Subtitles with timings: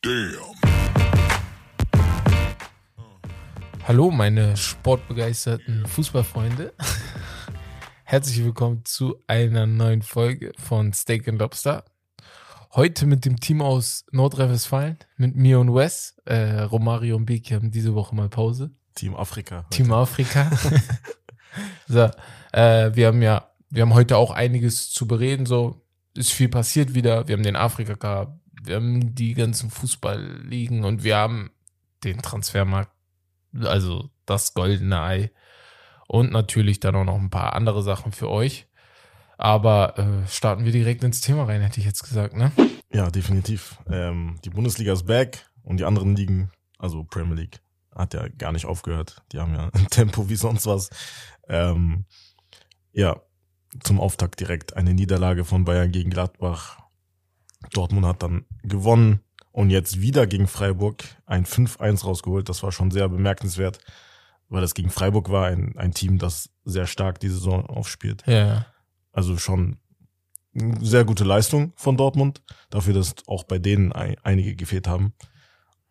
[0.00, 0.54] Damn.
[3.82, 6.72] Hallo, meine sportbegeisterten Fußballfreunde.
[8.04, 11.84] Herzlich willkommen zu einer neuen Folge von Steak and Lobster.
[12.76, 16.14] Heute mit dem Team aus Nordrhein-Westfalen, mit mir und Wes.
[16.26, 18.70] Äh, Romario und Beki haben diese Woche mal Pause.
[18.94, 19.64] Team Afrika.
[19.64, 19.70] heute.
[19.70, 20.48] Team Afrika.
[21.88, 22.08] so,
[22.52, 25.44] äh, wir haben ja, wir haben heute auch einiges zu bereden.
[25.44, 25.82] So
[26.14, 27.26] ist viel passiert wieder.
[27.26, 31.50] Wir haben den Afrika Cup, wir haben die ganzen Fußballligen und wir haben
[32.04, 32.92] den Transfermarkt,
[33.60, 35.30] also das goldene Ei
[36.06, 38.66] und natürlich dann auch noch ein paar andere Sachen für euch.
[39.36, 42.50] Aber äh, starten wir direkt ins Thema rein, hätte ich jetzt gesagt, ne?
[42.90, 43.78] Ja, definitiv.
[43.88, 47.60] Ähm, die Bundesliga ist back und die anderen Ligen, also Premier League,
[47.94, 49.22] hat ja gar nicht aufgehört.
[49.32, 50.90] Die haben ja ein Tempo wie sonst was.
[51.48, 52.04] Ähm,
[52.92, 53.20] ja,
[53.82, 56.78] zum Auftakt direkt eine Niederlage von Bayern gegen Gladbach.
[57.72, 59.20] Dortmund hat dann gewonnen
[59.52, 62.48] und jetzt wieder gegen Freiburg ein 5-1 rausgeholt.
[62.48, 63.78] Das war schon sehr bemerkenswert,
[64.48, 68.22] weil das gegen Freiburg war, ein, ein Team, das sehr stark die Saison aufspielt.
[68.26, 68.66] Ja.
[69.12, 69.78] Also schon
[70.54, 75.12] eine sehr gute Leistung von Dortmund, dafür, dass auch bei denen ein, einige gefehlt haben.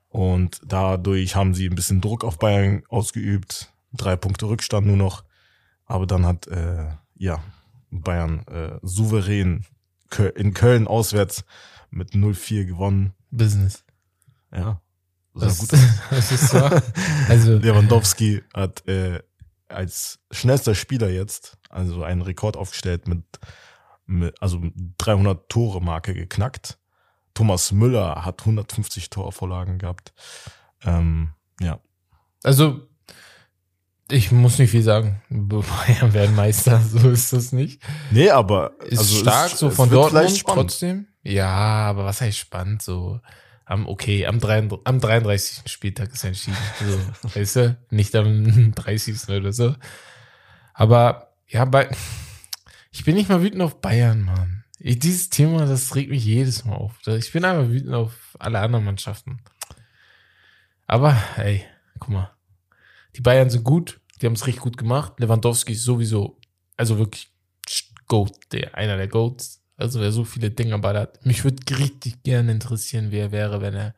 [0.09, 3.73] Und dadurch haben sie ein bisschen Druck auf Bayern ausgeübt.
[3.93, 5.23] Drei Punkte Rückstand nur noch.
[5.85, 7.43] Aber dann hat äh, ja
[7.91, 9.65] Bayern äh, souverän
[10.35, 11.43] in Köln auswärts
[11.89, 13.13] mit 0-4 gewonnen.
[13.31, 13.83] Business.
[14.53, 14.81] Ja,
[15.33, 15.73] Das, gut
[16.09, 16.57] das ist so.
[17.29, 19.21] Also, Lewandowski hat äh,
[19.67, 23.23] als schnellster Spieler jetzt also einen Rekord aufgestellt mit,
[24.05, 24.61] mit also
[24.97, 26.79] 300 Tore Marke geknackt.
[27.33, 30.13] Thomas Müller hat 150 Torvorlagen gehabt.
[30.83, 31.79] Ähm, ja,
[32.43, 32.86] Also,
[34.09, 35.21] ich muss nicht viel sagen.
[35.29, 37.81] Bayern werden Meister, so ist das nicht.
[38.11, 40.69] nee, aber Ist also stark, es- so von Dortmund spannend.
[40.69, 41.07] trotzdem.
[41.23, 42.81] Ja, aber was heißt spannend?
[42.81, 43.19] So,
[43.65, 45.69] am, okay, am, 33, am 33.
[45.71, 46.57] Spieltag ist entschieden.
[47.21, 47.77] So, weißt du?
[47.89, 49.27] Nicht am 30.
[49.29, 49.75] oder so.
[50.73, 51.89] Aber, ja, bei,
[52.91, 54.63] ich bin nicht mal wütend auf Bayern, Mann.
[54.79, 56.93] Ich, dieses Thema, das regt mich jedes Mal auf.
[57.07, 59.39] Ich bin einfach wütend auf alle anderen Mannschaften.
[60.85, 61.65] Aber, ey,
[61.99, 62.31] guck mal.
[63.17, 65.19] Die Bayern sind gut, die haben es richtig gut gemacht.
[65.19, 66.39] Lewandowski ist sowieso,
[66.75, 67.33] also wirklich
[68.07, 69.63] Goat, der, einer der Goats.
[69.75, 71.23] Also wer so viele Dinger ballert.
[71.25, 73.95] Mich würde richtig gerne interessieren, wer er wäre, wenn er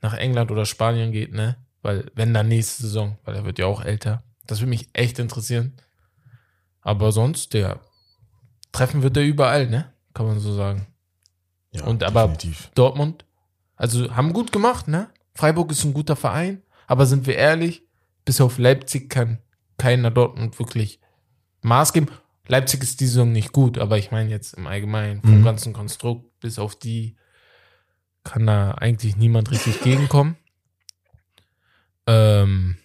[0.00, 1.56] nach England oder Spanien geht, ne?
[1.82, 4.22] Weil, wenn dann nächste Saison, weil er wird ja auch älter.
[4.46, 5.74] Das würde mich echt interessieren.
[6.80, 7.80] Aber sonst, der
[8.72, 9.92] treffen wird er überall, ne?
[10.14, 10.86] Kann man so sagen.
[11.72, 12.70] Ja, Und aber- definitiv.
[12.74, 13.24] Dortmund,
[13.76, 15.10] also haben gut gemacht, ne?
[15.34, 17.83] Freiburg ist ein guter Verein, aber sind wir ehrlich,
[18.24, 19.38] bis auf Leipzig kann
[19.78, 21.00] keiner Dortmund wirklich
[21.62, 22.08] Maß geben.
[22.46, 25.44] Leipzig ist die Saison nicht gut, aber ich meine jetzt im Allgemeinen vom Mhm.
[25.44, 27.16] ganzen Konstrukt, bis auf die
[28.22, 30.36] kann da eigentlich niemand richtig gegenkommen.
[32.06, 32.76] Ähm,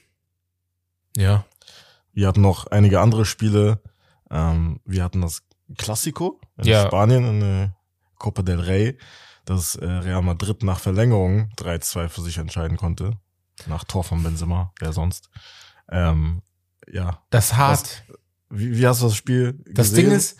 [1.17, 1.45] ja,
[2.13, 3.81] Wir hatten noch einige andere Spiele.
[4.29, 5.43] Ähm, wir hatten das
[5.77, 6.85] Classico in Ja.
[6.85, 7.75] Spanien in der
[8.17, 8.97] Copa del Rey,
[9.45, 13.11] das äh, Real Madrid nach Verlängerung 3-2 für sich entscheiden konnte.
[13.67, 15.29] Nach Tor von Benzema, wer sonst.
[15.91, 16.41] Ähm,
[16.91, 18.03] ja, das ist hart.
[18.49, 20.05] wie, wie hast du das Spiel das gesehen?
[20.09, 20.37] Ding ist,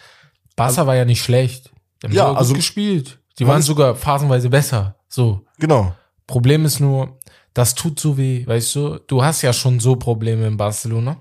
[0.55, 1.71] Barca war ja nicht schlecht.
[2.01, 3.19] Die haben Ja, also- gespielt.
[3.37, 4.97] Die waren sogar phasenweise besser.
[5.07, 5.45] So.
[5.59, 5.95] Genau,
[6.27, 7.17] Problem ist nur,
[7.53, 8.99] das tut so weh, weißt du?
[9.07, 11.17] Du hast ja schon so Probleme in Barcelona.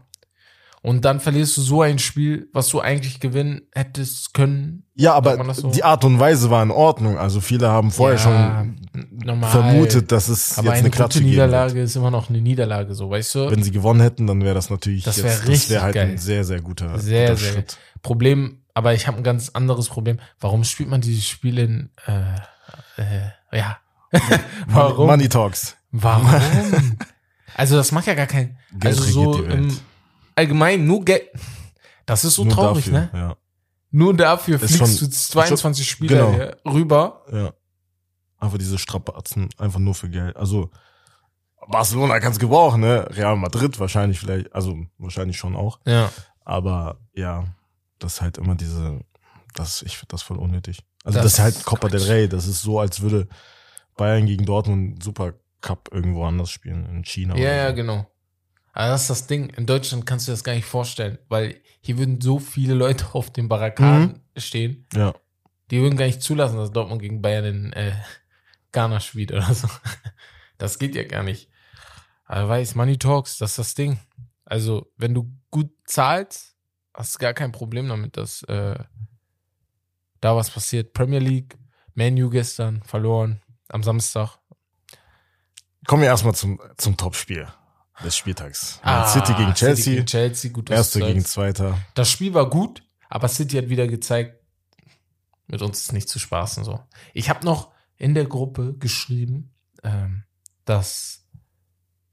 [0.83, 4.85] Und dann verlierst du so ein Spiel, was du eigentlich gewinnen hättest können.
[4.95, 5.71] Ja, aber so?
[5.71, 7.19] die Art und Weise war in Ordnung.
[7.19, 8.77] Also viele haben vorher Ja, schon
[9.25, 9.51] normal.
[9.51, 11.87] vermutet, dass es Aber jetzt eine eine Klatsche geben Niederlage wird.
[11.87, 13.51] ist immer noch eine Niederlage, so, weißt du?
[13.51, 15.95] Wenn sie gewonnen hätten, dann wäre das natürlich Das jetzt, wär das richtig wäre halt
[15.95, 16.11] geil.
[16.11, 17.79] ein sehr, sehr guter, Sehr, guter sehr Schritt.
[18.03, 20.21] Problem, aber ich habe ein ganz anderes Problem.
[20.39, 23.79] Warum spielt man dieses Spiel in, äh, äh, ja.
[24.69, 25.07] Warum?
[25.09, 25.77] Money Talks.
[25.91, 26.27] Warum?
[27.55, 29.77] also das macht ja gar kein, Geld also so im
[30.39, 31.29] Allgemeinen nur Geld.
[32.07, 33.11] Das ist so Nur traurig, dafür, ne?
[33.13, 33.37] Ja,
[33.91, 36.17] Nur dafür Ist fliegst schon- du 22 Spiele
[36.65, 36.75] genau.
[36.75, 37.25] rüber.
[37.33, 37.53] ja.
[38.41, 40.37] Einfach diese Strapazen, einfach nur für Geld.
[40.37, 40.71] Also
[41.67, 43.07] Barcelona kann es gebrauchen, ne?
[43.11, 45.81] Real Madrid wahrscheinlich vielleicht, also wahrscheinlich schon auch.
[45.87, 46.11] Ja.
[46.45, 47.45] Aber ja,
[47.99, 49.01] das ist halt immer diese,
[49.55, 50.79] das, ich finde das voll unnötig.
[51.05, 52.03] Also Das das, ist halt Copa del.
[52.03, 52.29] Rey.
[52.29, 53.27] Das ist so, als würde
[53.97, 57.37] Bayern gegen Dortmund Super Cup irgendwo anders spielen, in China.
[57.37, 57.75] Ja, ja, so.
[57.75, 58.07] genau.
[58.73, 59.51] Aber das ist das Ding.
[59.51, 63.33] In Deutschland kannst du das gar nicht vorstellen, weil hier würden so viele Leute auf
[63.33, 65.15] den Barrikaden stehen, Ja,
[65.71, 67.93] die würden gar nicht zulassen, dass Dortmund gegen Bayern in äh,
[68.73, 69.69] Ghana spielt oder so.
[70.59, 71.49] Das geht ja gar nicht.
[72.25, 74.01] Aber weiß, Money Talks, das ist das Ding.
[74.45, 76.57] Also, wenn du gut zahlst,
[76.93, 78.77] hast du gar kein Problem damit, dass äh,
[80.21, 80.95] da was passiert.
[80.95, 81.57] Premier League,
[81.95, 84.39] Manu gestern verloren am Samstag.
[85.87, 87.47] Kommen wir erstmal zum, zum Topspiel
[88.05, 88.81] des Spieltags.
[88.85, 89.73] Man City gegen Chelsea.
[89.73, 91.25] Ah, City gegen Chelsea, gut, Erster gegen.
[91.25, 91.79] Zweiter.
[91.95, 94.43] Das Spiel war gut, aber City hat wieder gezeigt,
[95.47, 96.81] mit uns ist nicht zu spaßen so.
[97.15, 100.25] Ich habe noch in der Gruppe geschrieben, ähm,
[100.65, 101.27] dass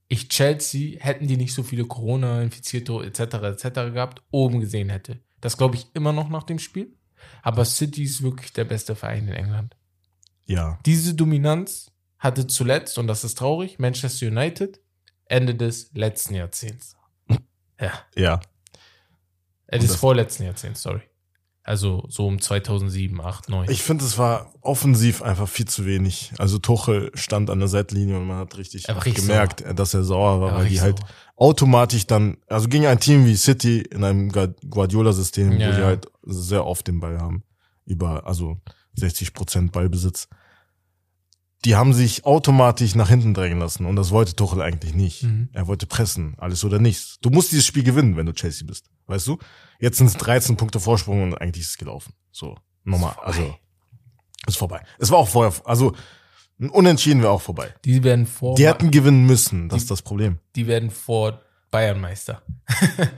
[0.07, 3.19] ich Chelsea, hätten die nicht so viele Corona-Infizierte etc.
[3.19, 3.93] etc.
[3.93, 5.19] gehabt, oben gesehen hätte.
[5.41, 6.95] Das glaube ich immer noch nach dem Spiel.
[7.41, 9.75] Aber City ist wirklich der beste Verein in England.
[10.45, 10.79] Ja.
[10.85, 14.79] Diese Dominanz hatte zuletzt, und das ist traurig, Manchester United
[15.27, 16.95] Ende des letzten Jahrzehnts.
[17.79, 17.91] Ja.
[18.15, 18.39] Ja.
[19.67, 21.01] Äh, des vorletzten Jahrzehnts, sorry.
[21.63, 23.71] Also so um 2007, 8, 9.
[23.71, 26.31] Ich finde, es war offensiv einfach viel zu wenig.
[26.37, 30.41] Also Tuchel stand an der Seitlinie und man hat richtig, Er gemerkt, dass er sauer
[30.41, 31.09] war, Aber weil die halt sauer.
[31.37, 35.79] automatisch dann, also gegen ein Team wie City in einem Gu- Guardiola-System, Ja, wo die
[35.79, 35.85] ja.
[35.87, 37.43] halt sehr oft den Ball haben,
[37.85, 38.61] über, also
[38.93, 40.27] 60 Prozent Ballbesitz.
[41.65, 45.23] Die haben sich automatisch nach hinten drängen lassen und das wollte Tuchel eigentlich nicht.
[45.23, 45.49] Mhm.
[45.51, 47.17] Er wollte pressen, alles oder nichts.
[47.21, 49.39] Du musst dieses Spiel gewinnen, wenn du Chelsea bist, weißt du?
[49.79, 52.13] Jetzt sind es 13 Punkte Vorsprung und eigentlich ist es gelaufen.
[52.31, 53.55] So, nochmal, also
[54.47, 54.83] ist vorbei.
[54.99, 55.93] Es war auch vorher, also
[56.57, 57.73] Unentschieden wäre auch vorbei.
[57.83, 60.39] Die werden vor, Die hätten gewinnen müssen, das ist das Problem.
[60.55, 61.41] die werden vor
[61.71, 62.43] Bayern Meister.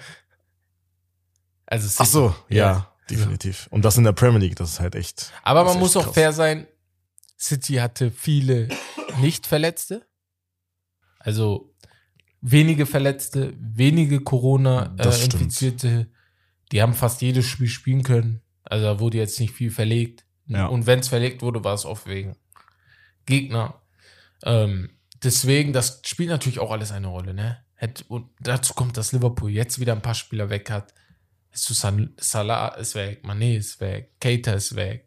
[1.66, 2.02] also.
[2.02, 2.92] Ach so, ja, Ja.
[3.10, 3.68] definitiv.
[3.70, 5.32] Und das in der Premier League, das ist halt echt.
[5.44, 6.14] Aber man muss echt auch krass.
[6.16, 6.68] fair sein.
[7.40, 8.70] City hatte viele
[9.22, 10.08] Nicht-Verletzte.
[11.20, 11.74] Also
[12.42, 14.22] wenige Verletzte, wenige.
[14.22, 16.08] Corona-Infizierte.
[16.72, 18.42] Die haben fast jedes Spiel spielen können.
[18.64, 20.26] Also da wurde jetzt nicht viel verlegt.
[20.48, 20.66] Ja.
[20.68, 22.36] Und wenn es verlegt wurde, war es oft wegen
[23.26, 23.82] Gegner.
[24.44, 27.64] Ähm, deswegen, das spielt natürlich auch alles eine Rolle, ne?
[28.08, 30.94] Und dazu kommt, dass Liverpool jetzt wieder ein paar Spieler weg hat.
[31.52, 35.07] Ist San- Salah ist weg, Mané ist weg, Keita ist weg.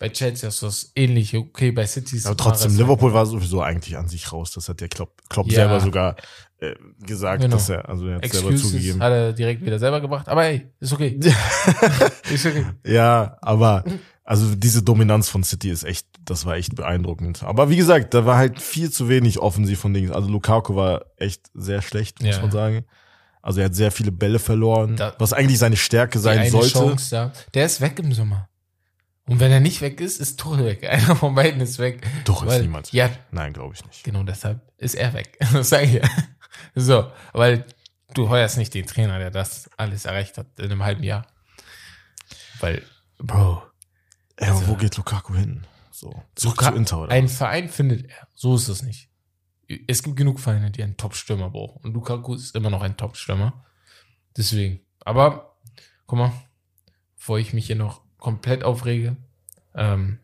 [0.00, 1.36] Bei Chelsea ist das ähnlich.
[1.36, 4.50] Okay, bei City ist Aber trotzdem, Liverpool war sowieso eigentlich an sich raus.
[4.52, 5.56] Das hat der Klopp, Klopp Ja.
[5.56, 6.16] selber sogar
[6.58, 6.74] äh,
[7.06, 7.56] gesagt, Genau.
[7.56, 9.02] dass er, also er hat selber Excuses zugegeben.
[9.02, 10.28] hat er direkt wieder selber gebracht.
[10.28, 11.18] Aber ey, ist okay.
[12.32, 12.66] ist okay.
[12.84, 13.84] Ja, aber
[14.24, 17.42] also diese Dominanz von City ist echt, das war echt beeindruckend.
[17.42, 20.12] Aber wie gesagt, da war halt viel zu wenig offensiv von Dingen.
[20.12, 22.42] Also Lukaku war echt sehr schlecht, muss Ja.
[22.42, 22.84] man sagen.
[23.42, 26.68] Also er hat sehr viele Bälle verloren, Da- was eigentlich seine Stärke sein sollte.
[26.72, 27.32] Chance, ja.
[27.54, 28.49] Der ist weg im Sommer.
[29.30, 30.82] Und wenn er nicht weg ist, ist Tuchel weg.
[30.90, 32.06] Einer von beiden ist weg.
[32.24, 32.92] Doch, ist Weil- niemand.
[32.92, 34.02] Ja, Nein, glaube ich nicht.
[34.04, 35.38] Genau deshalb ist er weg.
[35.52, 36.08] Das sage ich ja.
[36.74, 37.64] So, weil
[38.14, 41.26] du heuerst nicht den Trainer, der das alles erreicht hat in einem halben Jahr.
[42.60, 42.82] Weil,
[43.18, 43.62] Bro,
[44.36, 45.66] aber Also- wo geht Lukaku hin?
[45.92, 47.12] So, zurück Luka- zu Inter oder?
[47.12, 47.28] ein?
[47.28, 48.26] Verein findet er.
[48.34, 49.10] So ist es nicht.
[49.86, 51.84] Es gibt genug Vereine, die einen Top-Stürmer brauchen.
[51.84, 53.64] Und Lukaku ist immer noch ein Top-Stürmer.
[54.36, 54.80] Deswegen.
[55.04, 55.56] Aber,
[56.06, 56.32] guck mal,
[57.16, 59.16] bevor ich mich hier noch komplett aufrege,
[59.74, 60.18] ähm,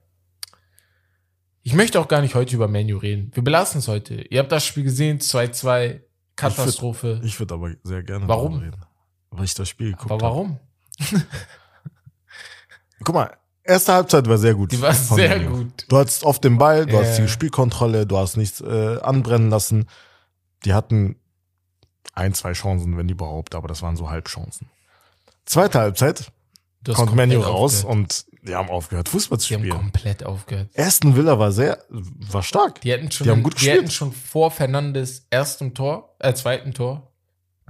[1.63, 3.33] ich möchte auch gar nicht heute über Menu reden.
[3.35, 4.15] Wir belassen es heute.
[4.31, 6.01] Ihr habt das Spiel gesehen, 2-2,
[6.37, 7.21] Katastrophe.
[7.25, 8.59] Ich würde aber sehr gerne Warum?
[8.59, 8.81] reden.
[9.31, 10.61] Weil ich das Spiel geguckt Aber warum?
[11.01, 11.23] habe.
[13.05, 14.71] Guck mal, erste Halbzeit war sehr gut.
[14.73, 15.57] Die war sehr Man U.
[15.65, 15.87] gut.
[15.89, 17.01] Du hattest oft den Ball, du Ja.
[17.03, 19.87] hast die Spielkontrolle, du hast nichts äh, anbrennen lassen.
[20.65, 21.17] Die hatten
[22.13, 24.69] ein, zwei Chancen, wenn überhaupt, aber das waren so Halbchancen.
[25.45, 26.33] Zweite Halbzeit
[26.87, 27.97] Du hast kommt Menu raus aufgehört.
[27.99, 29.77] und die haben aufgehört, Fußball zu Die haben spielen.
[29.77, 30.71] komplett aufgehört.
[30.77, 32.81] Aston Villa war sehr, war stark.
[32.83, 33.79] Die hätten schon, Die haben gut die gespielt.
[33.83, 37.13] hätten schon vor Fernandes erstem Tor, äh, zweiten Tor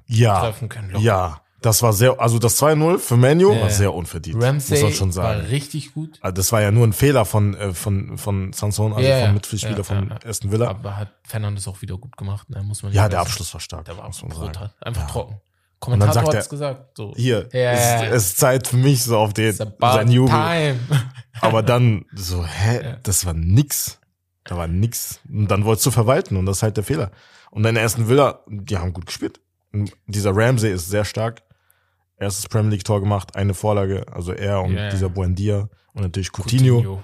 [0.06, 0.90] Ja, treffen können.
[0.90, 1.02] locker.
[1.04, 3.62] ja, das war sehr, also das 2-0 für Menu Ja.
[3.62, 4.40] war sehr unverdient.
[4.42, 5.40] Ramsey muss man schon sagen.
[5.42, 8.92] war richtig gut, Also das war ja nur ein Fehler von, äh, von, von Sanson,
[8.92, 10.12] also Ja, vom Mitspielspieler Ja, von.
[10.24, 10.68] Aston Villa.
[10.68, 12.50] aber hat Fernandes auch wieder gut gemacht.
[12.50, 12.62] Ne?
[12.62, 13.20] Muss man Ja, der.
[13.20, 14.74] Abschluss war stark, Der war brutal.
[14.80, 15.40] Einfach trocken.
[15.78, 16.96] Kommentator hat es gesagt.
[16.96, 17.12] So.
[17.16, 18.04] Hier, Ja, es, ja.
[18.06, 20.30] es ist Zeit für mich so auf den, sein Jubel.
[20.30, 20.78] time.
[21.40, 22.96] Aber dann so, hä, Ja.
[23.02, 23.98] das war nix.
[24.44, 25.20] Da war nix.
[25.28, 27.10] Und dann wolltest du verwalten und das ist halt der Fehler.
[27.50, 29.40] Und deine ersten Villa, die haben gut gespielt.
[29.72, 31.42] Und dieser Ramsey ist sehr stark.
[32.18, 34.88] Erstes Premier League Tor gemacht, eine Vorlage, also er und ja.
[34.88, 37.02] dieser Buendia und natürlich Coutinho.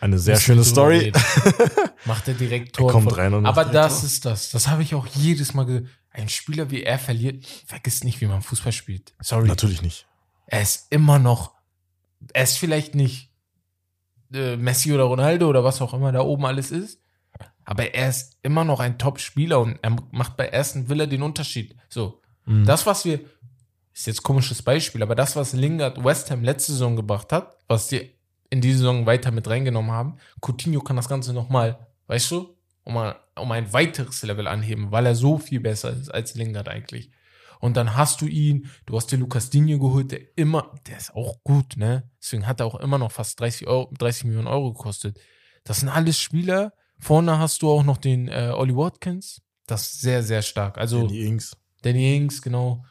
[0.00, 1.12] Eine sehr Müssen schöne Story.
[2.06, 2.88] Macht er direkt Tor.
[2.88, 4.06] Er kommt rein und macht Aber das Tor.
[4.06, 4.50] ist das.
[4.50, 5.88] Das habe ich auch jedes Mal gesagt.
[6.10, 9.14] Ein Spieler wie er verliert, vergisst nicht, wie man Fußball spielt.
[9.20, 9.48] Sorry.
[9.48, 10.06] Natürlich nicht.
[10.46, 11.54] Er ist immer noch,
[12.32, 13.30] er ist vielleicht nicht
[14.32, 17.00] äh, Messi oder Ronaldo oder was auch immer da oben alles ist.
[17.64, 21.76] Aber er ist immer noch ein Top-Spieler und er macht bei ersten Villa den Unterschied.
[21.88, 22.64] So, Mhm.
[22.64, 23.20] das, was wir,
[23.92, 27.56] ist jetzt ein komisches Beispiel, aber das, was Lingard West Ham letzte Saison gebracht hat,
[27.68, 28.10] was die
[28.48, 32.94] in die Saison weiter mit reingenommen haben, Coutinho kann das Ganze nochmal, weißt du, um,
[32.94, 37.10] mal, um ein weiteres Level anheben, weil er so viel besser ist als Lingard eigentlich.
[37.60, 41.14] Und dann hast du ihn, du hast dir Lukas Digne geholt, der immer, der ist
[41.14, 42.10] auch gut, ne?
[42.20, 45.20] Deswegen hat er auch immer noch fast 30, Euro, 30 Millionen Euro gekostet.
[45.64, 49.40] Das sind alles Spieler, Vorne hast du auch noch den äh, Ollie Watkins.
[49.66, 50.76] Das ist sehr, sehr stark.
[50.76, 51.56] Also Danny Ings.
[51.82, 52.84] Danny Ings, genau.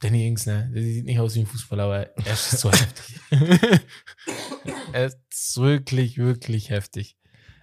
[0.00, 0.70] Danny Ings, ne?
[0.72, 3.20] Der sieht nicht aus wie ein Fußballer, aber er ist so heftig.
[4.92, 7.16] er ist wirklich, wirklich heftig.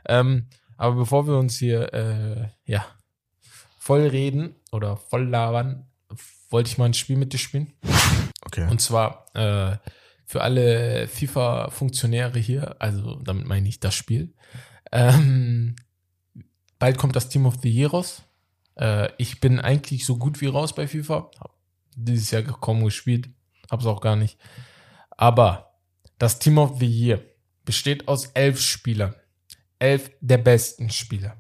[0.07, 2.85] Ähm, aber bevor wir uns hier, äh, ja,
[3.79, 5.87] voll reden oder voll labern,
[6.49, 7.73] wollte ich mal ein Spiel mit dir spielen.
[8.45, 8.67] Okay.
[8.69, 9.77] Und zwar äh,
[10.25, 14.33] für alle FIFA-Funktionäre hier, also damit meine ich das Spiel.
[14.91, 15.75] Ähm,
[16.79, 18.23] bald kommt das Team of the Year raus.
[18.75, 21.31] Äh, ich bin eigentlich so gut wie raus bei FIFA.
[21.39, 21.57] Hab
[21.95, 23.29] dieses Jahr kaum gespielt.
[23.69, 24.37] Hab's auch gar nicht.
[25.11, 25.73] Aber
[26.17, 27.21] das Team of the Year
[27.63, 29.15] besteht aus elf Spielern.
[29.79, 31.37] Elf der besten Spieler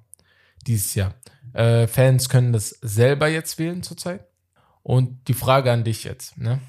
[0.67, 1.13] dieses Jahr.
[1.53, 4.25] Äh, Fans können das selber jetzt wählen zurzeit.
[4.83, 6.59] Und die Frage an dich jetzt, ne?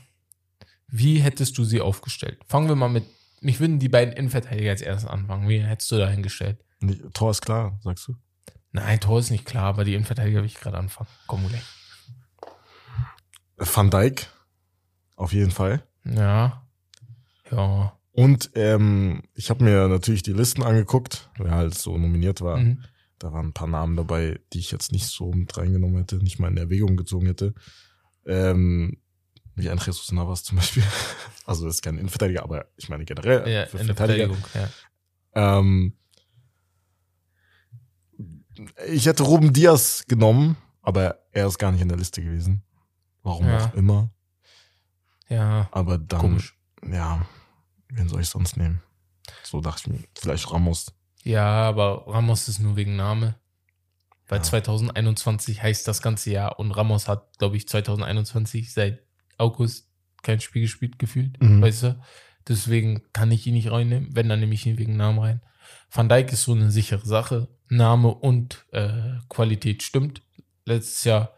[0.88, 2.38] Wie hättest du sie aufgestellt?
[2.46, 3.04] Fangen wir mal mit,
[3.40, 5.48] mich würden die beiden Innenverteidiger als erstes anfangen.
[5.48, 6.64] Wie hättest du da hingestellt?
[7.12, 8.16] Tor ist klar, sagst du?
[8.72, 11.08] Nein, Tor ist nicht klar, aber die Innenverteidiger will ich gerade anfangen.
[11.26, 11.60] Komm, Ule.
[13.56, 14.28] Van Dijk.
[15.16, 15.82] Auf jeden Fall.
[16.04, 16.62] Ja.
[17.50, 17.95] Ja.
[18.16, 22.56] Und ähm, ich habe mir natürlich die Listen angeguckt, wer halt so nominiert war.
[22.56, 22.82] Mhm.
[23.18, 26.38] Da waren ein paar Namen dabei, die ich jetzt nicht so mit reingenommen hätte, nicht
[26.38, 27.54] mal in Erwägung gezogen hätte.
[28.26, 28.98] Ähm,
[29.54, 30.82] wie ein Jesus Navas zum Beispiel.
[31.48, 34.34] Also das ist kein Innenverteidiger, aber ich meine generell Ja, für Verteidiger.
[34.34, 34.38] Verteidigung.
[35.36, 35.58] Ja.
[35.58, 35.92] Ähm,
[38.88, 42.64] ich hätte Ruben Diaz genommen, aber er ist gar nicht in der Liste gewesen.
[43.22, 43.66] Warum Ja.
[43.66, 44.10] auch immer.
[45.28, 45.68] ja.
[45.70, 46.58] Aber dann, Komisch.
[46.90, 47.24] ja,
[47.88, 48.82] wen soll ich sonst nehmen?
[49.42, 50.92] So dachte ich mir, vielleicht Ramos.
[51.22, 53.36] Ja, aber Ramos ist nur wegen Name.
[54.28, 54.42] Weil Ja.
[54.44, 59.02] 2021 heißt das ganze Jahr und Ramos hat, glaube ich, 2021 seit
[59.38, 59.88] August
[60.22, 61.62] kein Spiel gespielt gefühlt, Mhm.
[61.62, 62.00] weißt du?
[62.48, 65.42] Deswegen kann ich ihn nicht reinnehmen, wenn, dann nehme ich ihn wegen Namen rein.
[65.90, 67.48] Van Dijk ist so eine sichere Sache.
[67.68, 70.22] Name und äh, Qualität stimmt
[70.64, 71.32] letztes Jahr.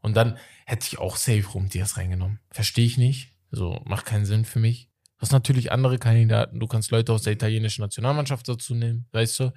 [0.00, 0.36] Und dann
[0.66, 2.40] hätte ich auch safe rum Diaz reingenommen.
[2.50, 3.34] Verstehe ich nicht.
[3.50, 4.90] So, macht keinen Sinn für mich.
[5.18, 6.60] Du hast natürlich andere Kandidaten.
[6.60, 9.52] Du kannst Leute aus der italienischen Nationalmannschaft dazu nehmen, weißt du?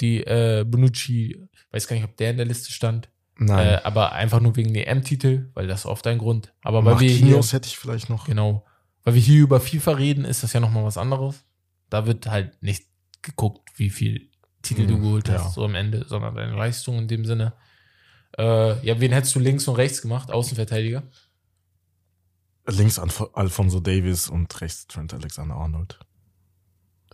[0.00, 1.38] Die äh, Bonucci,
[1.70, 3.08] weiß gar nicht, ob der in der Liste stand.
[3.36, 3.66] Nein.
[3.66, 6.52] Äh, aber einfach nur wegen der M-Titel, weil das ist oft ein Grund.
[6.62, 8.26] Aber weil wir hier, hätte ich vielleicht noch.
[8.26, 8.64] genau,
[9.02, 11.44] weil wir hier über FIFA reden, ist das ja nochmal was anderes.
[11.90, 12.84] Da wird halt nicht
[13.22, 14.30] geguckt, wie viel
[14.62, 15.50] Titel du Mhm, geholt hast, ja.
[15.50, 17.52] so am Ende, sondern deine Leistung in dem Sinne.
[18.38, 20.30] Äh, ja, wen hättest du links und rechts gemacht?
[20.32, 21.02] Außenverteidiger?
[22.66, 25.98] Links Alf Alfonso Davis und rechts Trent Alexander-Arnold.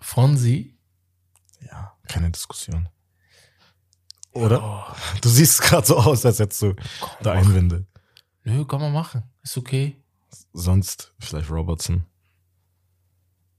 [0.00, 0.76] Fonsi?
[1.66, 2.88] Ja, keine Diskussion.
[4.32, 4.62] Oder?
[4.62, 7.32] Oh, Du siehst gerade so aus, als hättest du komm, da.
[7.32, 7.86] Einwände.
[8.44, 9.24] Nö, kann man machen.
[9.42, 9.96] Ist okay.
[10.52, 12.06] Sonst vielleicht Robertson.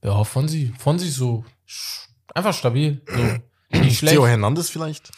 [0.03, 0.73] Ja, Fonsi.
[0.79, 3.01] Fonsi ist so sch- einfach stabil.
[3.05, 4.13] So, nicht schlecht.
[4.13, 5.11] Theo Hernandez vielleicht?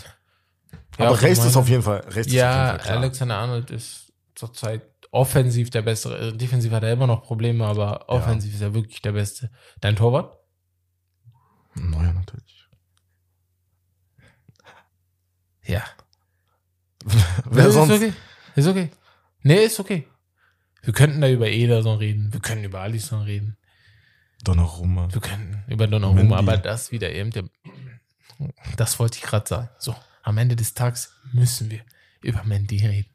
[0.98, 2.72] Ja, Aber von rechts ist auf jeden Fall, rechts ist Ja.
[2.76, 4.82] Alexander Arnold ist zurzeit
[5.14, 6.30] offensiv der Bessere.
[6.30, 9.52] Äh, Defensiv hat er immer noch Probleme, aber offensiv ist er wirklich der Beste.
[9.80, 10.38] Dein Torwart?
[11.76, 12.68] Neuer natürlich.
[15.66, 15.84] Ja.
[17.46, 17.92] Wer ist sonst?
[17.92, 18.14] okay.
[18.56, 18.90] Ist okay.
[19.44, 20.08] Nee, ist okay.
[20.82, 22.34] Wir könnten da über Ederson reden.
[22.34, 23.58] Wir können über Alisson reden.
[24.44, 25.14] Donnarumma.
[25.14, 26.52] Wir könnten über Donnarumma, Mendy.
[26.52, 27.46] aber das wieder eben der,
[28.76, 29.70] das wollte ich gerade sagen.
[29.80, 31.82] So, am Ende des Tages müssen wir
[32.22, 33.13] über Mendy reden.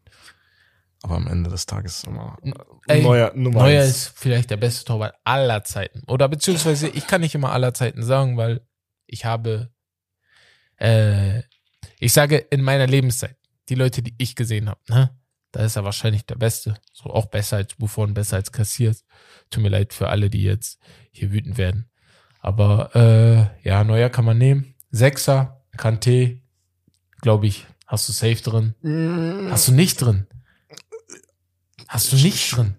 [1.02, 2.36] Aber am Ende des Tages ist immer
[2.88, 3.90] Ey, neuer Nummer Neuer eins.
[3.90, 6.02] ist vielleicht der beste Torwart aller Zeiten.
[6.08, 8.66] Oder beziehungsweise, ich kann nicht immer aller Zeiten sagen, weil
[9.06, 9.70] ich habe,
[10.76, 11.42] äh,
[12.00, 13.36] ich sage in meiner Lebenszeit,
[13.68, 15.16] die Leute, die ich gesehen habe, ne,
[15.52, 16.74] da ist er wahrscheinlich der Beste.
[16.92, 18.98] So auch besser als Buffon, besser als Kassiert.
[19.50, 20.78] Tut mir leid für alle, die jetzt
[21.10, 21.88] hier wütend werden.
[22.40, 24.74] Aber äh, ja, Neuer kann man nehmen.
[24.90, 26.40] Sechser, Kanté,
[27.20, 28.74] glaube ich, hast du safe drin.
[29.50, 30.26] Hast du nicht drin?
[31.88, 32.76] Hast du nicht drin?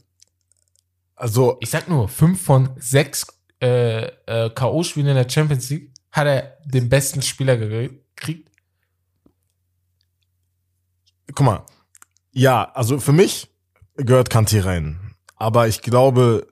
[1.16, 3.25] Also, Ich sag nur, fünf von sechs
[3.62, 8.50] äh, äh, K.O.-Spielen in der Champions League hat er den besten Spieler gekriegt.
[11.34, 11.66] guck mal.
[12.32, 13.50] Ja, also für mich
[13.96, 15.16] gehört Kanté rein.
[15.36, 16.48] Aber ich glaube,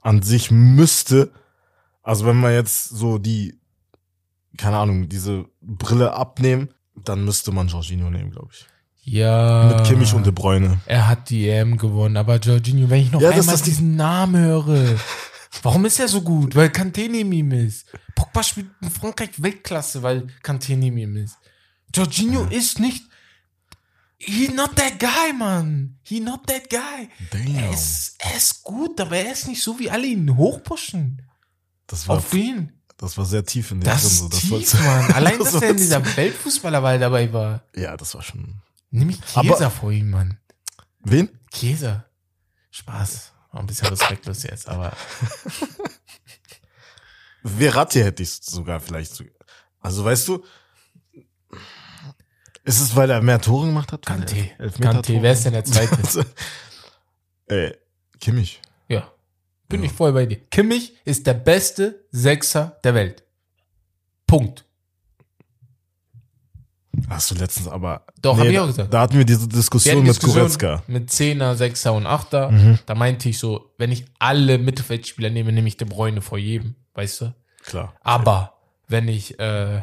[0.00, 1.32] an sich müsste,
[2.02, 3.60] also wenn wir jetzt so die,
[4.56, 8.66] keine Ahnung, diese Brille abnehmen, dann müsste man Jorginho nehmen, glaube ich.
[9.04, 9.74] Ja.
[9.76, 10.78] Mit Kimmich und De Bruyne.
[10.86, 13.96] Er hat die EM gewonnen, aber Jorginho, wenn ich noch Ja, das- einmal das- diesen
[13.96, 14.96] Namen höre,
[15.62, 16.54] warum ist er so gut?
[16.54, 17.86] Weil Kanté neben ihm ist.
[18.14, 21.36] Pogba spielt in Frankreich Weltklasse, weil Kanté neben ihm ist.
[21.94, 23.04] Jorginho ist nicht.
[24.18, 25.98] He not that guy, man.
[26.02, 27.08] He not that guy.
[27.30, 27.54] Damn.
[27.56, 31.20] Er ist, er ist gut, aber er ist nicht so, wie alle ihn hochpushen.
[31.86, 32.72] Das war, Auf wen?
[32.96, 34.28] Das war sehr tief in den Das drin, so.
[34.28, 35.12] Das tief, Mann.
[35.14, 37.64] Allein, das dass er in dieser Weltfußballer weil dabei war.
[37.76, 38.62] Ja, das war schon.
[38.96, 40.38] Nimm ich Käser vor ihm, Mann.
[41.00, 41.28] Wen?
[41.50, 42.08] Käser.
[42.70, 43.32] Spaß.
[43.50, 44.96] War ein bisschen respektlos jetzt, aber
[47.44, 49.12] Verratti hätte ich sogar vielleicht.
[49.14, 49.24] so-
[49.80, 50.44] Also weißt du,
[52.64, 54.08] ist es, weil er mehr Tore gemacht hat?
[54.08, 54.78] Elfmeter-Tore?
[55.02, 56.26] Kanté, wer ist denn der Zweite?
[57.48, 57.72] äh,
[58.20, 58.60] Kimmich.
[58.88, 59.10] ja.
[59.68, 59.86] Bin Ja.
[59.90, 60.36] ich voll bei dir.
[60.50, 63.24] Kimmich ist der beste Sechser der Welt.
[64.26, 64.63] Punkt.
[67.08, 68.06] Hast du letztens aber.
[68.22, 68.92] Doch, hab ich auch gesagt.
[68.92, 70.82] Da hatten wir diese Wir Diskussion hatten mit Diskussion Goretzka.
[70.86, 72.50] mit Zehner, Sechser und Achter.
[72.50, 72.78] Mhm.
[72.86, 76.74] Da meinte ich so, wenn ich alle Mittelfeldspieler nehme, nehme ich De Bruyne vor jedem,
[76.94, 77.34] weißt du?
[77.62, 77.94] Klar.
[78.00, 78.54] Aber
[78.88, 79.82] wenn ich äh,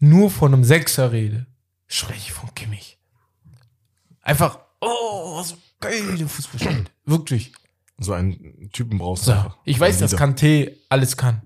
[0.00, 1.46] nur von einem Sechser rede,
[1.86, 2.98] spreche ich von Kimmich.
[4.22, 6.90] Einfach, oh, was geil, der Fußball spielt.
[7.04, 7.52] Wirklich.
[7.98, 9.30] So einen Typen brauchst So.
[9.32, 9.56] du einfach.
[9.64, 10.16] Ich weiß, dass.
[10.16, 11.42] Kanté alles kann.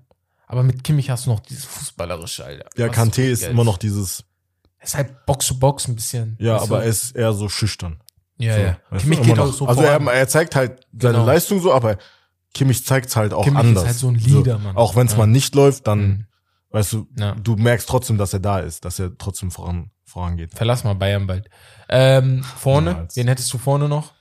[0.47, 2.65] Aber mit Kimmich hast du noch dieses Fußballerische, Alter.
[2.75, 4.23] Ja, Kanté ist geil immer noch dieses.
[4.79, 6.35] Er ist halt Box to Box ein bisschen.
[6.39, 6.83] Ja, weißt aber du?
[6.83, 8.01] er ist eher so schüchtern.
[8.37, 8.77] Ja, so, ja.
[8.99, 11.25] Kimmich geht auch so Also er, er zeigt halt seine Genau.
[11.25, 11.97] Leistung so, aber
[12.53, 13.85] Kimmich zeigt's halt auch Kimmich ist anders.
[13.85, 14.77] halt so ein Leader, Mann.
[14.77, 15.17] Auch wenn es Ja.
[15.19, 16.25] mal nicht läuft, dann, Mhm.
[16.71, 17.35] weißt du, Ja.
[17.35, 20.53] du merkst trotzdem, dass er da ist, dass er trotzdem voran, vorangeht.
[20.53, 21.49] Verlass mal Bayern bald.
[21.89, 23.15] Ähm, vorne, Niemals.
[23.17, 24.13] wen hättest du vorne noch?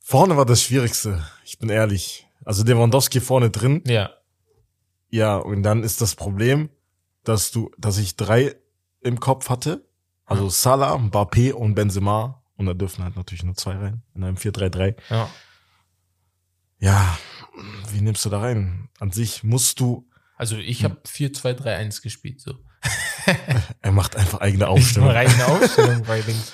[0.00, 1.24] Vorne war das Schwierigste.
[1.44, 2.28] Ich bin ehrlich.
[2.44, 3.82] Also Lewandowski vorne drin.
[3.86, 4.10] Ja.
[5.08, 6.68] Ja, und dann ist das Problem,
[7.24, 8.54] dass du, dass ich drei
[9.00, 9.85] im Kopf hatte.
[10.26, 12.42] Also Salah, Mbappé und Benzema.
[12.56, 14.02] Und da dürfen halt natürlich nur zwei rein.
[14.14, 14.96] In einem 4-3-3.
[15.10, 15.28] Ja.
[16.78, 17.18] Ja,
[17.90, 18.88] wie nimmst du da rein?
[18.98, 22.54] An sich musst du, Also ich habe 4-2-3-1 gespielt, so.
[23.82, 25.08] er macht einfach eigene Aufstellung.
[25.10, 26.52] reine Aufstellung bei links.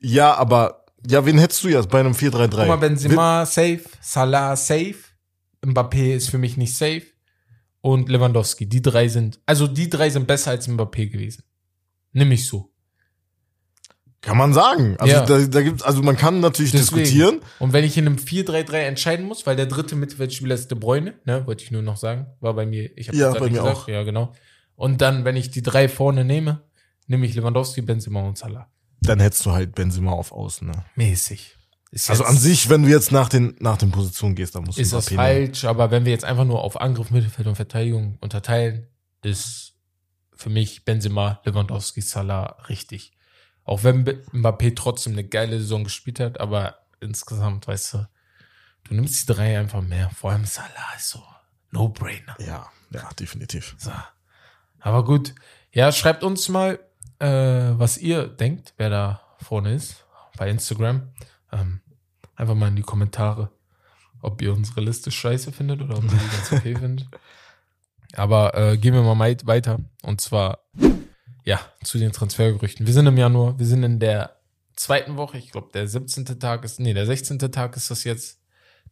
[0.00, 2.48] Ja, aber, ja, wen hättest du jetzt bei einem 4-3-3?
[2.48, 4.96] Guck mal, Benzema safe, Salah safe,
[5.64, 7.04] Mbappé ist für mich nicht safe
[7.80, 8.66] und Lewandowski.
[8.66, 11.42] Die drei sind, also die drei sind besser als Mbappé gewesen.
[12.16, 12.70] Nimm ich so.
[14.22, 14.96] Kann man sagen.
[14.98, 15.26] Also Ja.
[15.26, 17.02] da, da gibt's, also man kann natürlich Deswegen.
[17.02, 17.40] diskutieren.
[17.58, 21.14] Und wenn ich in einem 4-3-3 entscheiden muss, weil der dritte Mittelfeldspieler ist De Bruyne,
[21.26, 23.86] ne, wollte ich nur noch sagen, war bei mir, ich habe Ja, bei mir auch.
[23.86, 24.32] Ja, genau.
[24.76, 26.62] Und dann, wenn ich die drei vorne nehme,
[27.06, 28.68] nehme ich Lewandowski, Benzema und Salah.
[29.02, 30.66] Dann hättest du halt Benzema auf Außen.
[30.68, 30.84] Ne?
[30.96, 31.54] Mäßig.
[31.92, 34.78] Ist Also an sich, wenn du jetzt nach den, nach den Positionen gehst, dann musst
[34.78, 38.16] du ist das falsch, aber wenn wir jetzt einfach nur auf Angriff, Mittelfeld und Verteidigung
[38.22, 38.86] unterteilen,
[39.22, 39.65] ist
[40.36, 43.12] für mich Benzema, Lewandowski, Salah richtig.
[43.64, 48.08] Auch wenn Mbappé trotzdem eine geile Saison gespielt hat, aber insgesamt, weißt du,
[48.84, 50.10] du nimmst die drei einfach mehr.
[50.10, 51.22] Vor allem Salah ist so
[51.70, 52.36] No-Brainer.
[52.38, 53.74] Ja, ja, definitiv.
[53.78, 53.90] So.
[54.78, 55.34] Aber gut,
[55.72, 56.78] ja, schreibt uns mal,
[57.18, 60.04] äh, was ihr denkt, wer da vorne ist,
[60.36, 61.12] bei Instagram.
[61.52, 61.80] Ähm,
[62.36, 63.50] einfach mal in die Kommentare,
[64.20, 67.08] ob ihr unsere Liste scheiße findet oder ob ihr die ganz okay findet.
[68.16, 69.78] Aber äh, gehen wir mal weiter.
[70.02, 70.60] Und zwar,
[71.44, 72.86] ja, zu den Transfergerüchten.
[72.86, 74.36] Wir sind im Januar, wir sind in der
[74.74, 76.24] zweiten Woche, ich glaube, der 17.
[76.38, 77.38] Tag ist, nee, der 16.
[77.38, 78.40] Tag ist das jetzt,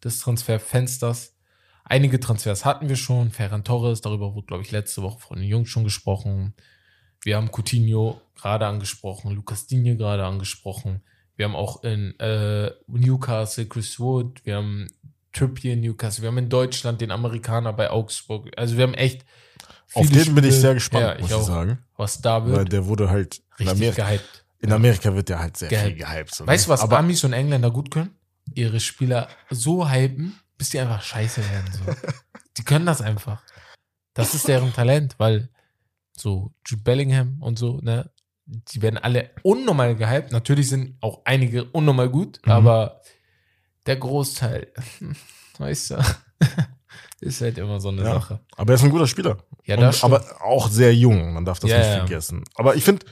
[0.02, 1.34] des Transferfensters.
[1.84, 3.30] Einige Transfers hatten wir schon.
[3.30, 6.54] Ferran Torres, darüber wurde, glaube ich, letzte Woche von den Jungs schon gesprochen.
[7.22, 11.02] Wir haben Coutinho gerade angesprochen, Lucas Digne gerade angesprochen.
[11.36, 14.86] Wir haben auch in äh, Newcastle Chris Wood, wir haben
[15.34, 18.50] Trippier in Newcastle, wir haben in Deutschland den Amerikaner bei Augsburg.
[18.56, 19.24] Also wir haben echt
[19.92, 21.78] Auf den bin ich Spiele- sehr gespannt, ja, muss ich ich auch, sagen.
[21.96, 22.72] was da Weil wird.
[22.72, 24.44] der wurde halt in Richtig Amerika, gehypt.
[24.60, 25.86] in Amerika wird der halt sehr Gehypt.
[25.86, 26.34] viel gehypt.
[26.34, 26.72] So, Weißt du, ne?
[26.74, 28.10] was Aber Amis und Engländer gut können?
[28.54, 31.70] Ihre Spieler so hypen, bis die einfach scheiße werden.
[31.72, 31.92] So.
[32.56, 33.42] die können das einfach.
[34.14, 35.48] Das ist deren Talent, weil
[36.16, 38.10] so Jude Bellingham und so, ne,
[38.46, 40.30] die werden alle unnormal gehypt.
[40.30, 42.52] Natürlich sind auch einige unnormal gut, Mhm.
[42.52, 43.00] aber
[43.86, 44.68] der Großteil,
[45.58, 45.96] weißt du,
[47.20, 48.14] ist halt immer so eine Ja.
[48.14, 48.40] Sache.
[48.56, 49.38] aber er ist ein guter Spieler.
[49.64, 50.14] Ja, Und, das stimmt.
[50.14, 51.96] aber auch sehr jung, man darf das Ja, nicht ja.
[51.98, 52.44] vergessen.
[52.54, 53.06] Aber ich finde,